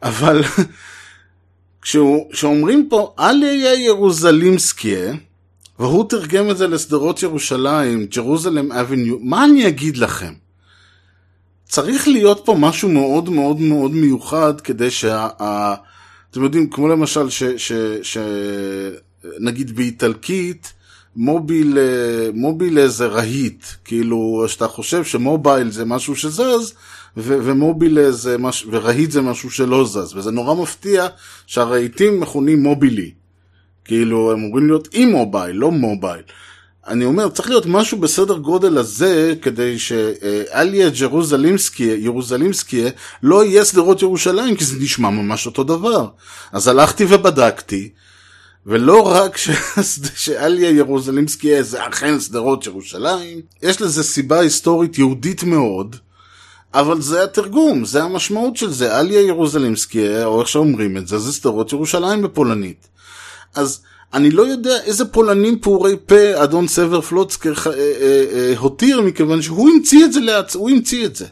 [0.04, 0.42] אבל
[2.32, 5.14] כשאומרים פה אליה ירוזלימסקיה,
[5.80, 10.34] והוא תרגם את זה לשדרות ירושלים, ג'רוזלם אבניו, מה אני אגיד לכם?
[11.70, 15.28] צריך להיות פה משהו מאוד מאוד מאוד מיוחד כדי שה...
[16.38, 17.72] אתם יודעים, כמו למשל, ש, ש,
[18.02, 18.18] ש,
[19.40, 20.74] נגיד באיטלקית,
[21.16, 21.78] מוביל,
[22.34, 26.74] מוביל זה רהיט, כאילו, שאתה חושב שמובייל זה משהו שזז,
[27.18, 28.68] ו mobile זה מש...
[28.72, 31.08] ורהיט זה משהו שלא זז, וזה נורא מפתיע
[31.48, 33.12] שהרהיטים מכונים mobili.
[33.86, 36.24] כאילו, הם אמורים להיות immobile, לא mobile.
[36.88, 42.86] אני אומר, צריך להיות משהו בסדר גודל הזה, כדי שאליה ג'רוזלימסקי, ירוזלימסקי,
[43.24, 46.08] לא יהיה שדרות ירושלים, כי זה נשמע ממש אותו דבר.
[46.52, 47.90] אז הלכתי ובדקתי,
[48.66, 49.38] ולא רק
[50.16, 55.96] שאליה ירוזלימסקי זה אכן שדרות ירושלים, יש לזה סיבה היסטורית יהודית מאוד,
[56.74, 59.00] אבל זה התרגום, זה המשמעות של זה.
[59.00, 62.88] אליה ירוזלימסקי, או איך שאומרים את זה, זה שדרות ירושלים בפולנית.
[63.56, 63.82] אז
[64.14, 69.42] אני לא יודע איזה פולנים פעורי פה אדון סבר פלוצקר אה, אה, אה, הותיר, מכיוון
[69.42, 70.56] שהוא המציא את זה לעצ...
[70.56, 71.26] הוא המציא את זה.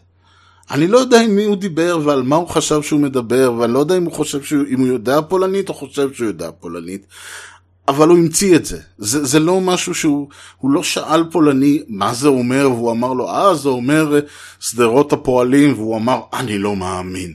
[0.71, 3.79] אני לא יודע עם מי הוא דיבר ועל מה הוא חשב שהוא מדבר, ואני לא
[3.79, 7.05] יודע אם הוא חושב שהוא, אם הוא יודע פולנית או חושב שהוא יודע פולנית,
[7.87, 8.79] אבל הוא המציא את זה.
[8.97, 9.25] זה.
[9.25, 13.55] זה לא משהו שהוא, הוא לא שאל פולני מה זה אומר, והוא אמר לו, אה,
[13.55, 14.19] זה אומר
[14.59, 17.33] שדרות הפועלים, והוא אמר, אני לא מאמין.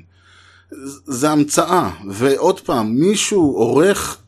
[1.07, 4.19] זה המצאה, ועוד פעם, מישהו עורך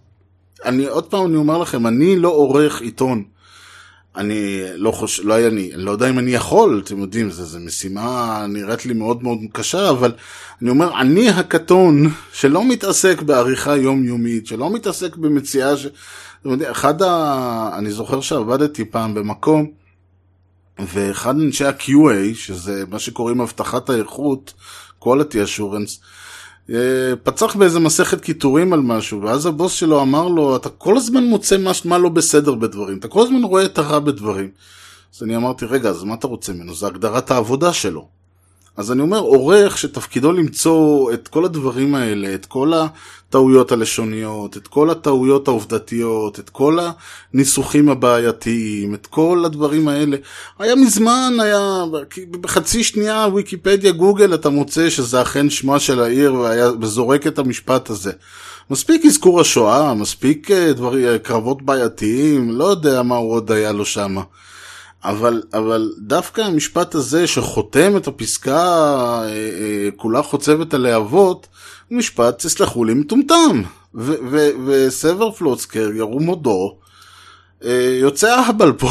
[0.64, 3.25] אני עוד פעם אני אומר לכם, אני לא עורך עיתון.
[4.16, 8.46] אני לא חושב, לא אני, אני לא יודע אם אני יכול, אתם יודעים, זו משימה
[8.48, 10.12] נראית לי מאוד מאוד קשה, אבל
[10.62, 15.87] אני אומר, אני הקטון שלא מתעסק בעריכה יומיומית, שלא מתעסק במציאה ש...
[16.40, 17.70] אתם יודעים, אחד ה...
[17.79, 19.70] אני זוכר שעבדתי פעם במקום,
[20.79, 24.55] ואחד אנשי ה-QA, שזה מה שקוראים הבטחת האיכות,
[25.01, 26.01] quality assurance,
[27.22, 31.59] פצח באיזה מסכת קיטורים על משהו, ואז הבוס שלו אמר לו, אתה כל הזמן מוצא
[31.59, 34.51] מה, מה לא בסדר בדברים, אתה כל הזמן רואה את הרע בדברים.
[35.14, 36.75] אז אני אמרתי, רגע, אז מה אתה רוצה ממנו?
[36.75, 38.21] זה הגדרת העבודה שלו.
[38.76, 44.68] אז אני אומר, עורך שתפקידו למצוא את כל הדברים האלה, את כל הטעויות הלשוניות, את
[44.68, 46.78] כל הטעויות העובדתיות, את כל
[47.32, 50.16] הניסוחים הבעייתיים, את כל הדברים האלה.
[50.58, 51.85] היה מזמן, היה
[52.30, 57.90] בחצי שנייה ויקיפדיה גוגל אתה מוצא שזה אכן שמה של העיר והיה, וזורק את המשפט
[57.90, 58.12] הזה.
[58.70, 63.72] מספיק אזכור השואה, מספיק אה, דברים, אה, קרבות בעייתיים, לא יודע מה הוא עוד היה
[63.72, 64.22] לו שמה.
[65.05, 68.59] אבל, אבל דווקא המשפט הזה שחותם את הפסקה
[69.23, 71.47] אה, אה, כולה חוצבת הלהבות,
[71.91, 73.62] משפט, תסלחו לי, מטומטם.
[74.67, 76.79] וסבר פלוצקר, ירום הודו,
[77.65, 78.91] אה, יוצא אהבל פה.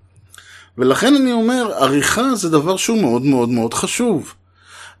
[0.78, 4.34] ולכן אני אומר, עריכה זה דבר שהוא מאוד מאוד מאוד חשוב.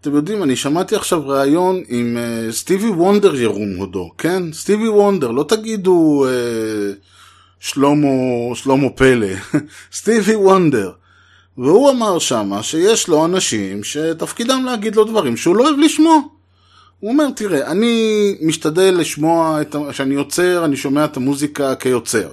[0.00, 4.52] אתם יודעים, אני שמעתי עכשיו ראיון עם uh, סטיבי וונדר ירום הודו, כן?
[4.52, 6.26] סטיבי וונדר, לא תגידו...
[6.26, 7.13] Uh,
[7.64, 9.26] שלמה, שלמה פלא,
[9.98, 10.90] סטיבי וונדר.
[11.58, 16.20] והוא אמר שמה שיש לו אנשים שתפקידם להגיד לו דברים שהוא לא אוהב לשמוע.
[17.00, 19.58] הוא אומר, תראה, אני משתדל לשמוע,
[19.90, 22.32] כשאני יוצר, אני שומע את המוזיקה כיוצר.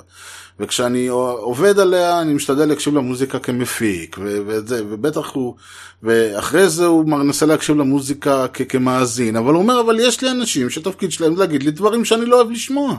[0.60, 5.56] וכשאני עובד עליה, אני משתדל להקשיב למוזיקה כמפיק, וזה, ובטח הוא,
[6.04, 11.12] ואחרי זה הוא מנסה להקשיב למוזיקה כמאזין, אבל הוא אומר, אבל יש לי אנשים שתפקיד
[11.12, 12.98] שלהם להגיד לי דברים שאני לא אוהב לשמוע.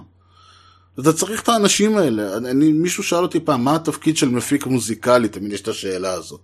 [1.00, 2.36] אתה צריך את האנשים האלה.
[2.36, 5.28] אני, מישהו שאל אותי פעם, מה התפקיד של מפיק מוזיקלי?
[5.28, 6.40] תמיד יש את השאלה הזאת.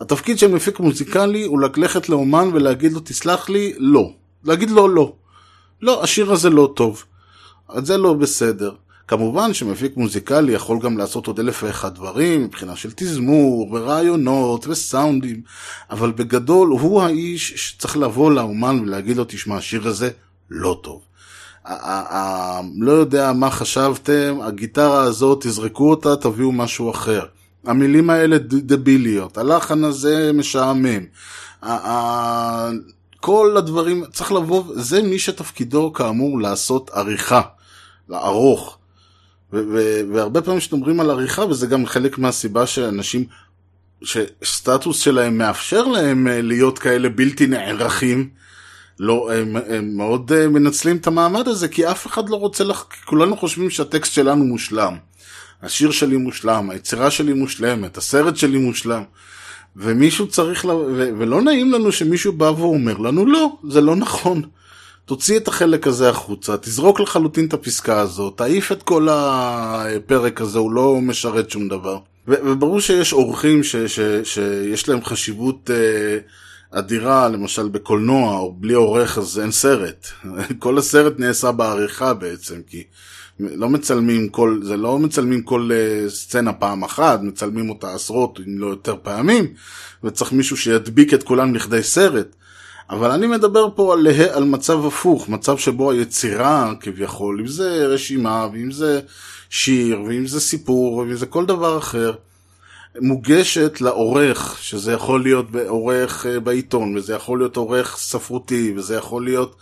[0.00, 4.12] התפקיד של מפיק מוזיקלי הוא ללכת לאומן ולהגיד לו, תסלח לי, לא.
[4.44, 5.12] להגיד לו לא.
[5.82, 7.04] לא, השיר הזה לא טוב.
[7.76, 8.72] זה לא בסדר.
[9.08, 15.42] כמובן שמפיק מוזיקלי יכול גם לעשות עוד אלף ואחד דברים, מבחינה של תזמור, ורעיונות, וסאונדים,
[15.90, 20.10] אבל בגדול הוא האיש שצריך לבוא לאומן ולהגיד לו, תשמע, השיר הזה
[20.50, 21.02] לא טוב.
[22.78, 27.22] לא יודע מה חשבתם, הגיטרה הזאת, תזרקו אותה, תביאו משהו אחר.
[27.64, 31.02] המילים האלה דביליות, הלחן הזה משעמם.
[33.20, 37.40] כל הדברים, צריך לבוא, זה מי שתפקידו כאמור לעשות עריכה,
[38.08, 38.78] לערוך.
[39.52, 43.24] והרבה פעמים כשאתם על עריכה, וזה גם חלק מהסיבה שאנשים,
[44.02, 48.28] שסטטוס שלהם מאפשר להם אה, להיות כאלה בלתי נערכים,
[49.00, 52.86] לא, הם, הם מאוד uh, מנצלים את המעמד הזה, כי אף אחד לא רוצה, לח...
[53.04, 54.96] כולנו חושבים שהטקסט שלנו מושלם.
[55.62, 59.02] השיר שלי מושלם, היצירה שלי מושלמת, הסרט שלי מושלם.
[59.76, 60.70] ומישהו צריך, ל...
[60.70, 61.10] ו...
[61.18, 64.42] ולא נעים לנו שמישהו בא ואומר לנו, לא, זה לא נכון.
[65.04, 70.58] תוציא את החלק הזה החוצה, תזרוק לחלוטין את הפסקה הזאת, תעיף את כל הפרק הזה,
[70.58, 71.98] הוא לא משרת שום דבר.
[72.28, 76.18] וברור שיש אורחים ש- ש- שיש להם חשיבות אה,
[76.70, 80.06] אדירה, למשל בקולנוע, או בלי עורך אז אין סרט.
[80.58, 82.82] כל הסרט נעשה בעריכה בעצם, כי
[83.40, 88.58] לא מצלמים כל, זה לא מצלמים כל uh, סצנה פעם אחת, מצלמים אותה עשרות אם
[88.58, 89.46] לא יותר פעמים,
[90.04, 92.26] וצריך מישהו שידביק את כולם לכדי סרט.
[92.90, 98.46] אבל אני מדבר פה על, על מצב הפוך, מצב שבו היצירה כביכול, אם זה רשימה,
[98.52, 99.00] ואם זה
[99.50, 102.12] שיר, ואם זה סיפור, ואם זה כל דבר אחר,
[103.00, 109.24] מוגשת לעורך, שזה יכול להיות עורך אה, בעיתון, וזה יכול להיות עורך ספרותי, וזה יכול
[109.24, 109.56] להיות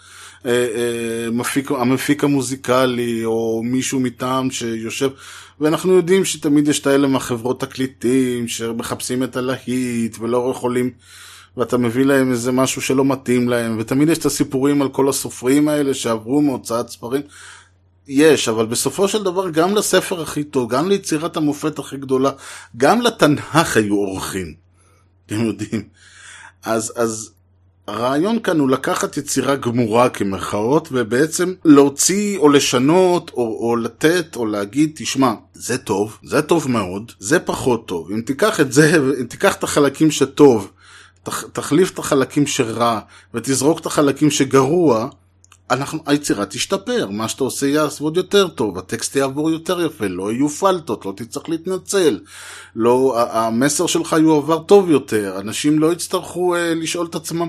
[0.47, 5.11] אה, אה, מפיק, המפיק המוזיקלי, או מישהו מטעם שיושב,
[5.61, 10.91] ואנחנו יודעים שתמיד יש את האלה מהחברות תקליטים, שמחפשים את הלהיט, ולא יכולים,
[11.57, 15.69] ואתה מביא להם איזה משהו שלא מתאים להם, ותמיד יש את הסיפורים על כל הסופרים
[15.69, 17.23] האלה שעברו מהוצאת ספרים.
[18.09, 22.31] יש, אבל בסופו של דבר גם לספר הכי טוב, גם ליצירת המופת הכי גדולה,
[22.77, 24.55] גם לתנ"ך היו אורחים.
[25.27, 25.83] אתם יודעים.
[26.65, 27.31] אז, אז
[27.87, 34.47] הרעיון כאן הוא לקחת יצירה גמורה כמרכאות, ובעצם להוציא או לשנות או, או לתת או
[34.47, 38.11] להגיד, תשמע, זה טוב, זה טוב מאוד, זה פחות טוב.
[38.13, 40.71] אם תיקח את זה, אם תיקח את החלקים שטוב,
[41.23, 43.01] תח, תחליף את החלקים שרע,
[43.35, 45.09] ותזרוק את החלקים שגרוע,
[45.71, 50.49] אנחנו, היצירה תשתפר, מה שאתה עושה יעבוד יותר טוב, הטקסט יעבור יותר יפה, לא יהיו
[50.49, 52.19] פלטות, לא תצטרך להתנצל,
[52.77, 57.49] לא, המסר שלך יועבר טוב יותר, אנשים לא יצטרכו אה, לשאול את עצמם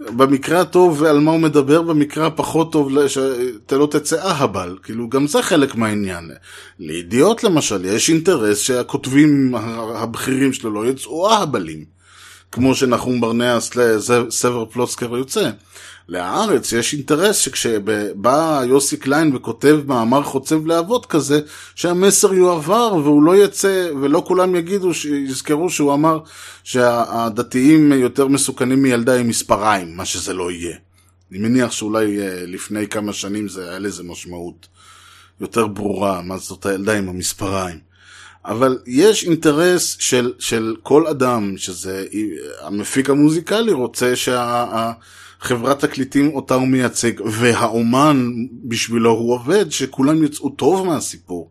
[0.00, 5.26] במקרה הטוב על מה הוא מדבר, במקרה הפחות טוב שאתה לא תצא אהבל, כאילו גם
[5.26, 6.30] זה חלק מהעניין.
[6.78, 9.54] לידיעות למשל, יש אינטרס שהכותבים
[9.94, 11.84] הבכירים שלו לא יצאו אהבלים,
[12.52, 13.58] כמו שנחום ברנע
[14.30, 15.50] סבר פלוצקר יוצא.
[16.10, 21.40] להארץ יש אינטרס שכשבא יוסי קליין וכותב מאמר חוצב להבות כזה,
[21.74, 24.90] שהמסר יועבר והוא לא יצא, ולא כולם יגידו,
[25.26, 26.18] יזכרו שהוא אמר
[26.64, 30.76] שהדתיים יותר מסוכנים מילדה עם מספריים, מה שזה לא יהיה.
[31.30, 34.66] אני מניח שאולי אה, לפני כמה שנים זה היה לזה משמעות
[35.40, 37.78] יותר ברורה, מה זאת הילדה עם המספריים.
[38.44, 42.06] אבל יש אינטרס של, של כל אדם, שזה
[42.60, 44.92] המפיק המוזיקלי רוצה שה...
[45.40, 48.30] חברת תקליטים אותה הוא מייצג, והאומן
[48.64, 51.50] בשבילו הוא עובד, שכולם יצאו טוב מהסיפור.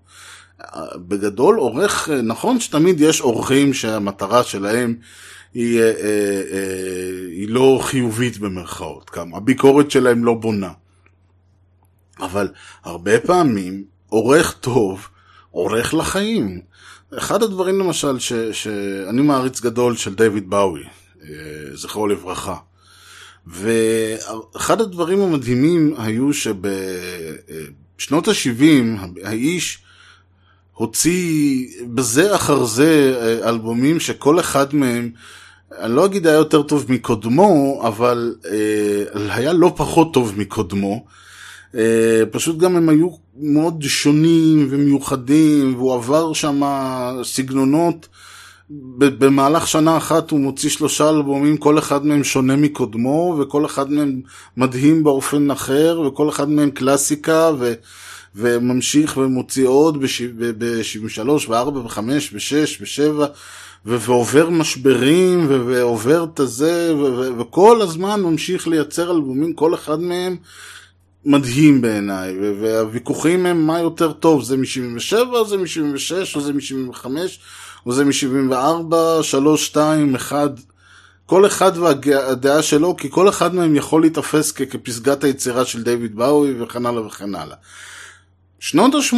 [0.96, 4.96] בגדול עורך, נכון שתמיד יש עורכים שהמטרה שלהם
[5.54, 5.92] היא, אה, אה,
[6.52, 10.72] אה, היא לא חיובית במרכאות, כמה הביקורת שלהם לא בונה.
[12.20, 12.48] אבל
[12.84, 15.08] הרבה פעמים עורך טוב
[15.52, 16.62] עורך לחיים.
[17.18, 20.84] אחד הדברים למשל ש, שאני מעריץ גדול של דיוויד באוי,
[21.74, 22.56] זכרו לברכה.
[23.50, 29.84] ואחד הדברים המדהימים היו שבשנות ה-70 האיש
[30.74, 35.10] הוציא בזה אחר זה אה, אלבומים שכל אחד מהם,
[35.80, 41.06] אני לא אגיד היה יותר טוב מקודמו, אבל אה, היה לא פחות טוב מקודמו.
[41.76, 46.62] אה, פשוט גם הם היו מאוד שונים ומיוחדים, והוא עבר שם
[47.24, 48.08] סגנונות.
[48.92, 54.22] במהלך שנה אחת הוא מוציא שלושה אלבומים, כל אחד מהם שונה מקודמו, וכל אחד מהם
[54.58, 57.74] מדהים באופן אחר, וכל אחד מהם קלאסיקה, ו...
[58.36, 60.02] וממשיך ומוציא עוד
[60.58, 62.00] ב-73 ו-4 ו-5
[62.34, 63.26] ו-6 ו-7
[63.86, 66.94] ועובר משברים ועובר את הזה
[67.38, 70.36] וכל הזמן ממשיך לייצר אלבומים, כל אחד מהם
[71.26, 77.06] מדהים בעיניי והוויכוחים הם מה יותר טוב, זה מ-77 או זה מ-76 או זה מ-75
[77.88, 80.52] וזה מ-74, 3, 2, 1,
[81.26, 86.62] כל אחד והדעה שלו, כי כל אחד מהם יכול להיתפס כפסגת היצירה של דיוויד באוי
[86.62, 87.56] וכן הלאה וכן הלאה.
[88.60, 89.18] שנות ה-80,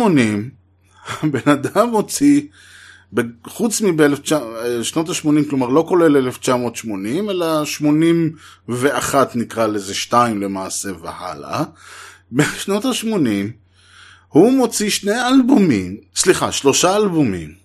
[1.21, 2.41] הבן אדם הוציא,
[3.47, 11.63] חוץ משנות ה-80, כלומר לא כולל 1980, אלא 81 נקרא לזה 2 למעשה והלאה,
[12.31, 13.51] בשנות ה-80
[14.27, 17.60] הוא מוציא שני אלבומים, סליחה, שלושה אלבומים,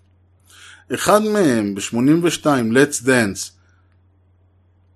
[0.94, 3.50] אחד מהם ב-82, Let's Dance,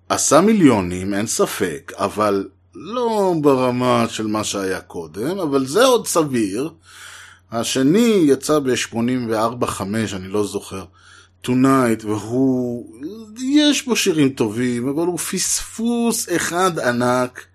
[0.09, 6.69] עשה מיליונים, אין ספק, אבל לא ברמה של מה שהיה קודם, אבל זה עוד סביר.
[7.51, 9.81] השני יצא ב-84-5,
[10.13, 10.85] אני לא זוכר,
[11.45, 12.93] Tonight, והוא,
[13.41, 17.45] יש בו שירים טובים, אבל הוא פספוס אחד ענק.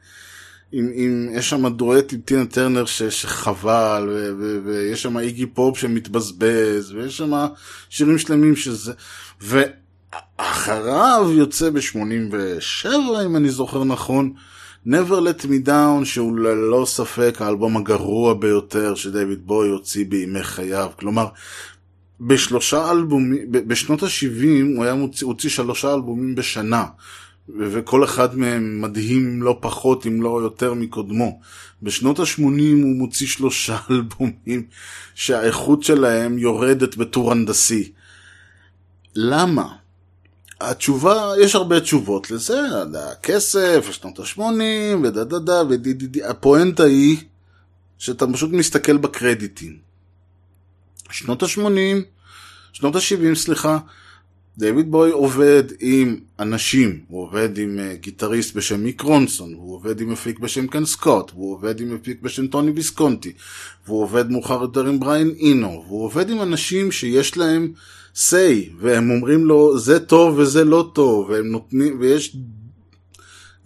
[0.78, 5.46] עם, עם, יש שם דואט עם טינה טרנר ש, שחבל, ו, ו, ויש שם איגי
[5.46, 7.46] פופ שמתבזבז, ויש שם
[7.90, 8.92] שירים שלמים שזה...
[9.40, 12.88] ואחריו יוצא ב-87,
[13.26, 14.32] אם אני זוכר נכון,
[14.86, 20.90] Never Let Me Down, שהוא ללא ספק האלבום הגרוע ביותר שדייוויד בוי הוציא בימי חייו.
[20.98, 21.26] כלומר,
[22.20, 26.84] בשלושה אלבומים, בשנות ה-70 הוא הוציא שלושה אלבומים בשנה,
[27.48, 31.40] וכל אחד מהם מדהים לא פחות, אם לא יותר מקודמו.
[31.82, 32.40] בשנות ה-80
[32.82, 34.66] הוא מוציא שלושה אלבומים
[35.14, 37.92] שהאיכות שלהם יורדת בטור הנדסי.
[39.14, 39.68] למה?
[40.60, 42.60] התשובה, יש הרבה תשובות לזה,
[43.12, 44.42] הכסף, שנות ה-80,
[45.02, 47.16] ודה דה דה, ודי די די, הפואנטה היא
[47.98, 49.78] שאתה פשוט מסתכל בקרדיטים.
[51.10, 52.02] שנות ה-80,
[52.72, 53.78] שנות ה-70, סליחה,
[54.58, 60.00] דיוויד בוי עובד עם אנשים, הוא עובד עם uh, גיטריסט בשם מיק רונסון, הוא עובד
[60.00, 63.32] עם מפיק בשם קן סקוט, הוא עובד עם מפיק בשם טוני ויסקונטי,
[63.86, 67.72] והוא עובד מאוחר יותר עם בריין אינו, והוא עובד עם אנשים שיש להם
[68.14, 72.36] say, והם אומרים לו זה טוב וזה לא טוב, והם נותנים, ויש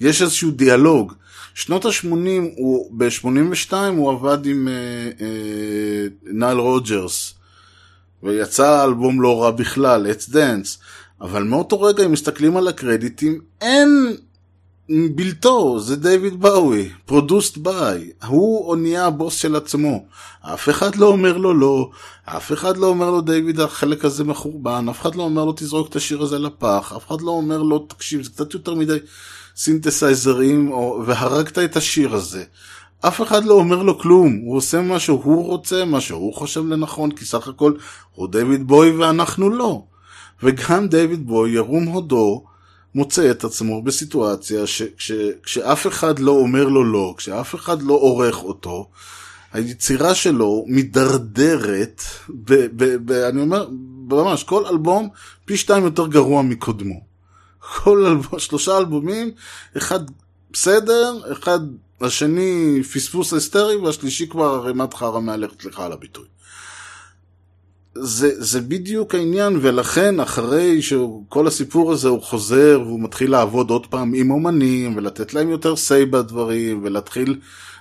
[0.00, 1.12] יש איזשהו דיאלוג.
[1.54, 2.60] שנות ה-80,
[2.90, 5.22] ב-82 הוא עבד עם uh, uh,
[6.32, 7.39] נייל רוג'רס.
[8.22, 10.78] ויצא אלבום לא רע בכלל, Let's Dance,
[11.20, 14.16] אבל מאותו רגע אם מסתכלים על הקרדיטים, אין
[15.14, 20.04] בלתו, זה דיוויד באוי, produced by, הוא נהיה הבוס של עצמו.
[20.40, 21.90] אף אחד לא אומר לו לא,
[22.24, 25.88] אף אחד לא אומר לו דיוויד החלק הזה מחורבן, אף אחד לא אומר לו תזרוק
[25.88, 28.98] את השיר הזה לפח, אף אחד לא אומר לו תקשיב זה קצת יותר מדי
[29.56, 32.44] סינתסייזרים, או, והרגת את השיר הזה.
[33.00, 37.10] אף אחד לא אומר לו כלום, הוא עושה מה שהוא רוצה, מה שהוא חושב לנכון,
[37.10, 37.72] כי סך הכל
[38.14, 39.82] הוא דיוויד בוי ואנחנו לא.
[40.42, 42.44] וגם דיוויד בוי, ירום הודו,
[42.94, 48.88] מוצא את עצמו בסיטואציה שכשאף אחד לא אומר לו לא, כשאף אחד לא עורך אותו,
[49.52, 53.68] היצירה שלו מידרדרת, ב, ב, ב, אני אומר,
[54.08, 55.08] ממש, כל אלבום
[55.44, 57.00] פי שתיים יותר גרוע מקודמו.
[57.60, 59.30] כל אלבום, שלושה אלבומים,
[59.76, 60.00] אחד
[60.52, 61.60] בסדר, אחד
[62.00, 66.24] השני פספוס היסטרי, והשלישי כבר ערימת חרא מהלכת לך על הביטוי.
[67.94, 73.86] זה, זה בדיוק העניין, ולכן אחרי שכל הסיפור הזה הוא חוזר והוא מתחיל לעבוד עוד
[73.86, 77.38] פעם עם אומנים, ולתת להם יותר say בדברים, ולהתחיל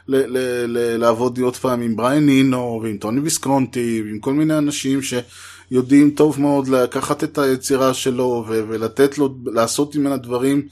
[0.07, 4.57] ל- ל- ל- לעבוד עוד פעם עם בריין נינו, ועם טוני ויסקונטי, ועם כל מיני
[4.57, 10.67] אנשים שיודעים טוב מאוד לקחת את היצירה שלו, ולתת לו, לעשות ממנה דברים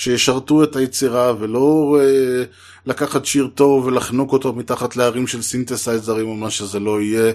[0.00, 2.46] שישרתו את היצירה, ולא uh,
[2.86, 7.32] לקחת שיר טוב ולחנוק אותו מתחת להרים של סינתסייזרים או מה שזה לא יהיה.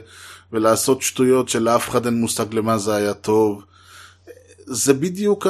[0.51, 3.63] ולעשות שטויות שלאף אחד אין מושג למה זה היה טוב.
[4.66, 5.47] זה בדיוק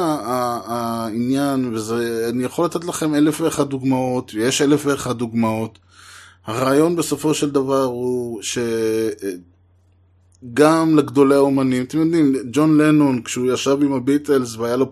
[0.65, 5.79] העניין, ואני יכול לתת לכם אלף ואחת דוגמאות, ויש אלף ואחת דוגמאות.
[6.45, 8.41] הרעיון בסופו של דבר הוא
[10.43, 14.91] שגם לגדולי האומנים, אתם יודעים, ג'ון לנון, כשהוא ישב עם הביטלס והיה לו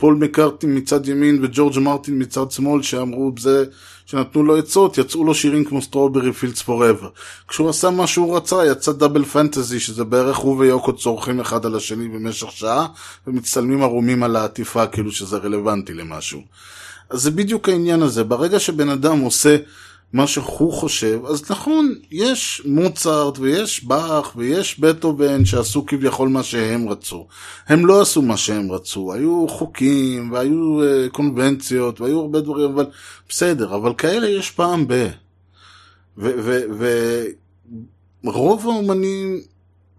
[0.00, 3.64] פול מקרטני מצד ימין וג'ורג' מרטין מצד שמאל שאמרו זה
[4.06, 7.08] שנתנו לו עצות יצאו לו שירים כמו Strawberry Fields Forever
[7.48, 11.76] כשהוא עשה מה שהוא רצה יצא Double Fantasy שזה בערך הוא ויוקו צורחים אחד על
[11.76, 12.86] השני במשך שעה
[13.26, 16.40] ומצטלמים ערומים על העטיפה כאילו שזה רלוונטי למשהו.
[17.10, 18.24] אז זה בדיוק העניין הזה.
[18.24, 19.56] ברגע שבן אדם עושה
[20.12, 26.88] מה שהוא חושב, אז נכון, יש מוצרט ויש באך ויש בטהובן שעשו כביכול מה שהם
[26.88, 27.26] רצו.
[27.66, 32.86] הם לא עשו מה שהם רצו, היו חוקים והיו uh, קונבנציות והיו הרבה דברים, אבל
[33.28, 35.08] בסדר, אבל כאלה יש פעם ב...
[38.24, 39.40] ורוב האומנים,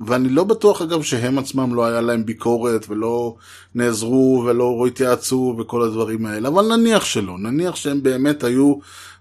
[0.06, 3.36] ואני לא בטוח אגב שהם עצמם לא היה להם ביקורת ולא
[3.76, 8.76] נעזרו ולא התייעצו וכל הדברים האלה, אבל נניח שלא, נניח שהם באמת היו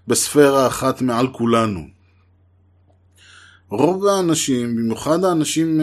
[0.07, 1.87] בספירה אחת מעל כולנו.
[3.69, 5.81] רוב האנשים, במיוחד האנשים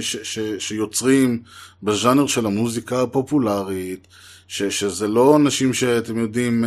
[0.00, 1.42] ש, ש, שיוצרים
[1.82, 4.06] בז'אנר של המוזיקה הפופולרית,
[4.48, 6.64] ש, שזה לא אנשים שאתם יודעים,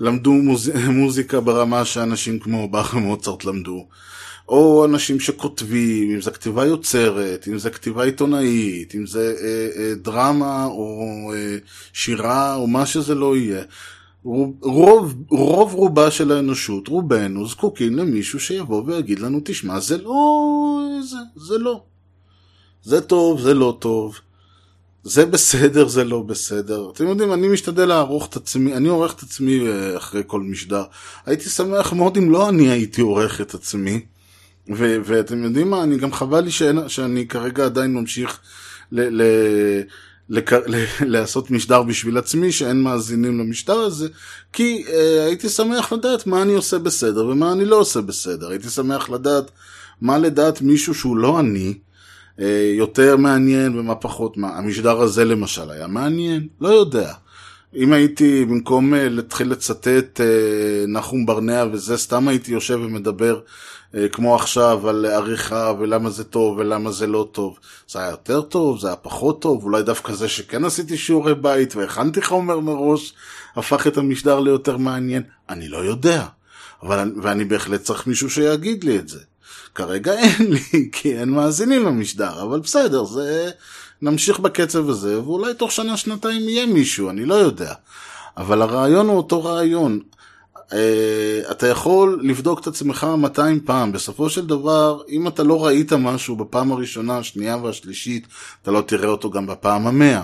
[0.00, 0.70] למדו מוז,
[1.00, 3.86] מוזיקה ברמה שאנשים כמו באך ומוצרט למדו,
[4.48, 9.94] או אנשים שכותבים, אם זה כתיבה יוצרת, אם זה כתיבה עיתונאית, אם זה אה, אה,
[9.94, 11.56] דרמה או אה,
[11.92, 13.62] שירה או מה שזה לא יהיה.
[14.24, 20.80] רוב, רוב רובה של האנושות, רובנו, זקוקים למישהו שיבוא ויגיד לנו, תשמע, זה לא...
[21.10, 21.82] זה, זה לא.
[22.82, 24.18] זה טוב, זה לא טוב.
[25.02, 26.90] זה בסדר, זה לא בסדר.
[26.92, 29.60] אתם יודעים, אני משתדל לערוך את עצמי, אני עורך את עצמי
[29.96, 30.82] אחרי כל משדר.
[31.26, 34.00] הייתי שמח מאוד אם לא אני הייתי עורך את עצמי.
[34.76, 38.38] ו- ואתם יודעים מה, אני גם חבל לי שאין, שאני כרגע עדיין ממשיך
[38.92, 39.22] ל...
[39.22, 39.82] ל-
[40.30, 40.50] לק...
[41.00, 44.08] לעשות משדר בשביל עצמי, שאין מאזינים למשדר הזה,
[44.52, 48.50] כי אה, הייתי שמח לדעת מה אני עושה בסדר ומה אני לא עושה בסדר.
[48.50, 49.50] הייתי שמח לדעת
[50.00, 51.74] מה לדעת מישהו שהוא לא אני,
[52.40, 54.36] אה, יותר מעניין ומה פחות.
[54.36, 56.48] מה, המשדר הזה למשל היה מעניין?
[56.60, 57.12] לא יודע.
[57.76, 63.40] אם הייתי, במקום אה, להתחיל לצטט אה, נחום ברנע וזה, סתם הייתי יושב ומדבר
[64.12, 67.58] כמו עכשיו על עריכה ולמה זה טוב ולמה זה לא טוב.
[67.88, 71.76] זה היה יותר טוב, זה היה פחות טוב, אולי דווקא זה שכן עשיתי שיעורי בית
[71.76, 73.12] והכנתי חומר מראש,
[73.56, 75.22] הפך את המשדר ליותר מעניין.
[75.48, 76.26] אני לא יודע,
[76.82, 79.20] אבל, ואני בהחלט צריך מישהו שיגיד לי את זה.
[79.74, 80.60] כרגע אין לי,
[80.92, 83.50] כי אין מאזינים למשדר, אבל בסדר, זה...
[84.02, 87.74] נמשיך בקצב הזה, ואולי תוך שנה-שנתיים יהיה מישהו, אני לא יודע.
[88.36, 90.00] אבל הרעיון הוא אותו רעיון.
[90.72, 95.92] אה, אתה יכול לבדוק את עצמך 200 פעם, בסופו של דבר, אם אתה לא ראית
[95.92, 98.26] משהו בפעם הראשונה, השנייה והשלישית,
[98.62, 100.22] אתה לא תראה אותו גם בפעם המאה.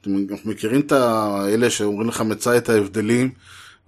[0.00, 0.10] אתם
[0.44, 3.30] מכירים את האלה שאומרים לך מצא את ההבדלים,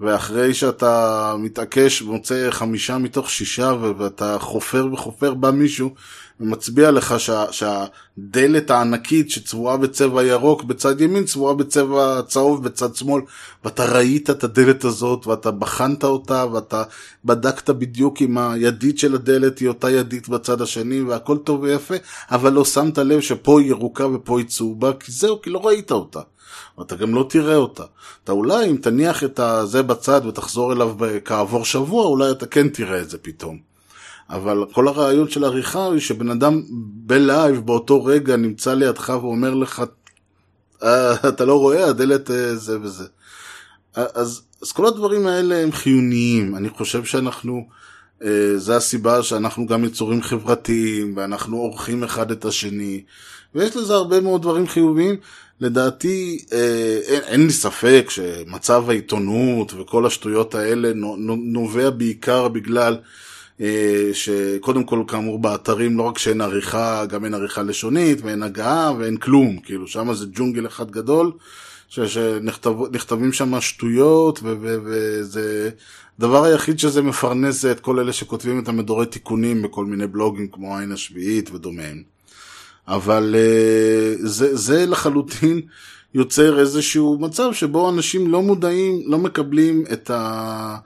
[0.01, 5.95] ואחרי שאתה מתעקש ומוצא חמישה מתוך שישה ואתה חופר וחופר בא מישהו
[6.43, 13.23] ומצביע לך שה, שהדלת הענקית שצבועה בצבע ירוק בצד ימין צבועה בצבע צהוב בצד שמאל
[13.65, 16.83] ואתה ראית את הדלת הזאת ואתה בחנת אותה ואתה
[17.25, 21.95] בדקת בדיוק אם הידית של הדלת היא אותה ידית בצד השני והכל טוב ויפה
[22.31, 25.93] אבל לא שמת לב שפה היא ירוקה ופה היא צהובה כי זהו כי לא ראית
[25.93, 26.21] אותה
[26.79, 27.85] ואתה גם לא תראה אותה.
[28.25, 33.01] אתה אולי אם תניח את זה בצד ותחזור אליו כעבור שבוע אולי אתה כן תראה
[33.01, 33.72] את זה פתאום.
[34.33, 36.63] אבל כל הרעיון של עריכה היא שבן אדם
[37.07, 39.83] בלייב באותו רגע נמצא לידך ואומר לך,
[40.83, 43.05] אה, אתה לא רואה, הדלת אה, זה וזה.
[43.95, 46.57] אז, אז כל הדברים האלה הם חיוניים.
[46.57, 47.67] אני חושב שאנחנו,
[48.25, 53.03] אה, זה הסיבה שאנחנו גם יצורים חברתיים, ואנחנו עורכים אחד את השני,
[53.55, 55.17] ויש לזה הרבה מאוד דברים חיוביים.
[55.61, 56.45] לדעתי,
[57.07, 60.93] אין, אין לי ספק שמצב העיתונות וכל השטויות האלה
[61.27, 63.01] נובע בעיקר בגלל אה,
[64.13, 69.17] שקודם כל כאמור באתרים לא רק שאין עריכה, גם אין עריכה לשונית ואין הגעה ואין
[69.17, 71.33] כלום, כאילו שם זה ג'ונגל אחד גדול,
[71.89, 75.71] שנכתבים שם שטויות וזה
[76.19, 80.49] הדבר היחיד שזה מפרנס זה את כל אלה שכותבים את המדורי תיקונים בכל מיני בלוגים
[80.49, 82.03] כמו העין השביעית ודומיהם.
[82.89, 85.61] אבל אה, זה, זה לחלוטין
[86.15, 90.77] יוצר איזשהו מצב שבו אנשים לא מודעים, לא מקבלים את ה...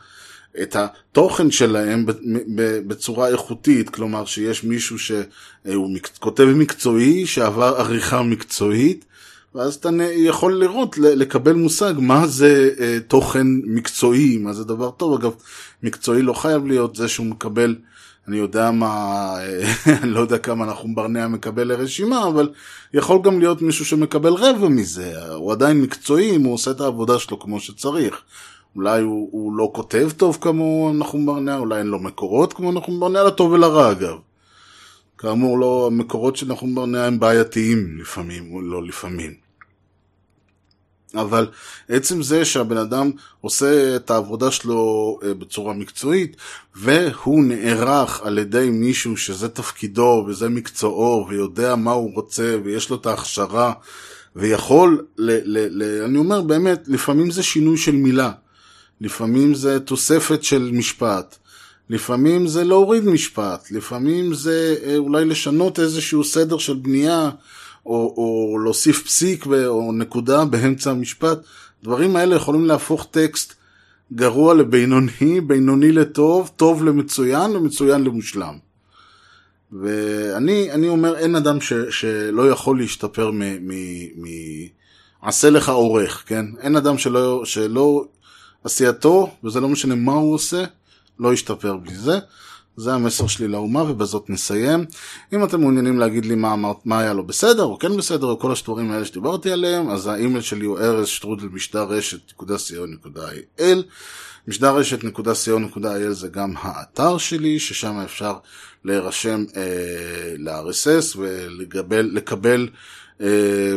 [0.63, 2.07] את התוכן שלהם
[2.87, 9.05] בצורה איכותית, כלומר שיש מישהו שהוא כותב מקצועי, שעבר עריכה מקצועית,
[9.57, 15.15] ואז אתה יכול לראות, לקבל מושג מה זה אה, תוכן מקצועי, מה זה דבר טוב.
[15.15, 15.35] אגב,
[15.83, 17.77] מקצועי לא חייב להיות זה שהוא מקבל,
[18.29, 18.87] אני יודע מה,
[19.39, 22.49] אה, אני לא יודע כמה נחום ברנע מקבל לרשימה, אבל
[22.95, 27.19] יכול גם להיות מישהו שמקבל רבע מזה, הוא עדיין מקצועי אם הוא עושה את העבודה
[27.19, 28.23] שלו כמו שצריך.
[28.77, 33.01] אולי הוא, הוא לא כותב טוב כמו נחום ברנע, אולי אין לו מקורות כמו נחום
[33.01, 34.17] ברנע, לטוב ולרע אגב.
[35.19, 39.35] כאמור, לא, המקורות של נחום ברנע הם בעייתיים לפעמים, או לא לפעמים.
[41.15, 41.47] אבל
[41.89, 43.11] עצם זה שהבן אדם
[43.41, 46.37] עושה את העבודה שלו אה, בצורה מקצועית,
[46.77, 52.97] והוא נערך על ידי מישהו שזה תפקידו וזה מקצועו, ויודע מה הוא רוצה, ויש לו
[52.97, 53.73] את ההכשרה,
[54.37, 58.33] ויכול, ל, ל, ל, אני אומר באמת, לפעמים זה שינוי של מילה.
[59.01, 61.37] לפעמים זה תוספת של משפט,
[61.91, 67.31] לפעמים זה להוריד משפט, לפעמים זה אה, אולי לשנות איזשהו סדר של בנייה,
[67.87, 71.39] או, או להוסיף פסיק או נקודה באמצע המשפט.
[71.83, 73.55] דברים האלה יכולים להפוך טקסט
[74.13, 78.59] גרוע לבינוני, בינוני לטוב, טוב למצוין ומצוין למושלם.
[79.73, 83.41] ואני אומר, אין אדם ש, שלא יכול להשתפר מ...
[83.41, 83.73] מ,
[84.17, 84.27] מ
[85.23, 86.45] עשה לך עורך, כן?
[86.61, 88.05] אין אדם שלא, שלא
[88.65, 90.65] עשייתו, וזה לא משנה מה הוא עושה,
[91.19, 92.19] לא ישתפר בלי זה.
[92.77, 94.85] זה המסר שלי לאומה, ובזאת נסיים.
[95.33, 98.39] אם אתם מעוניינים להגיד לי מה, מה, מה היה לא בסדר, או כן בסדר, או
[98.39, 103.63] כל השטורים האלה שדיברתי עליהם, אז האימייל שלי הוא ארז שטרודל משדר רשת.co.il.
[104.49, 108.35] משדר רשת.co.il זה גם האתר שלי, ששם אפשר
[108.85, 112.69] להירשם אה, ל-RSS ולקבל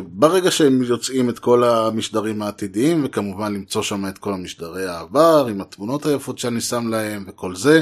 [0.08, 5.62] ברגע שהם יוצאים את כל המשדרים העתידיים, וכמובן למצוא שם את כל המשדרי העבר, עם
[5.62, 7.82] התמונות היפות שאני שם להם וכל זה.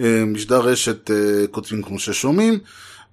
[0.00, 2.58] אה, משדר רשת אה, כותבים כמו ששומעים,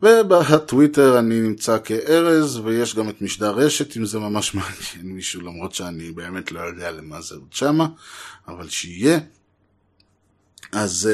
[0.02, 5.74] ובטוויטר אני נמצא כארז, ויש גם את משדר רשת, אם זה ממש מעניין מישהו, למרות
[5.74, 7.88] שאני באמת לא יודע למה זה עוד שמה,
[8.48, 9.20] אבל שיהיה.
[10.72, 11.10] אז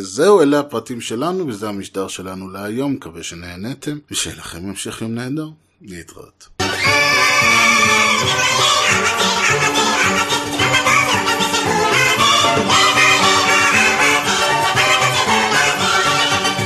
[0.00, 5.48] זהו, אלה הפרטים שלנו, וזה המשדר שלנו להיום, מקווה שנהנתם, ושיהיה לכם המשך יום נהדר.
[5.82, 6.48] להתראות.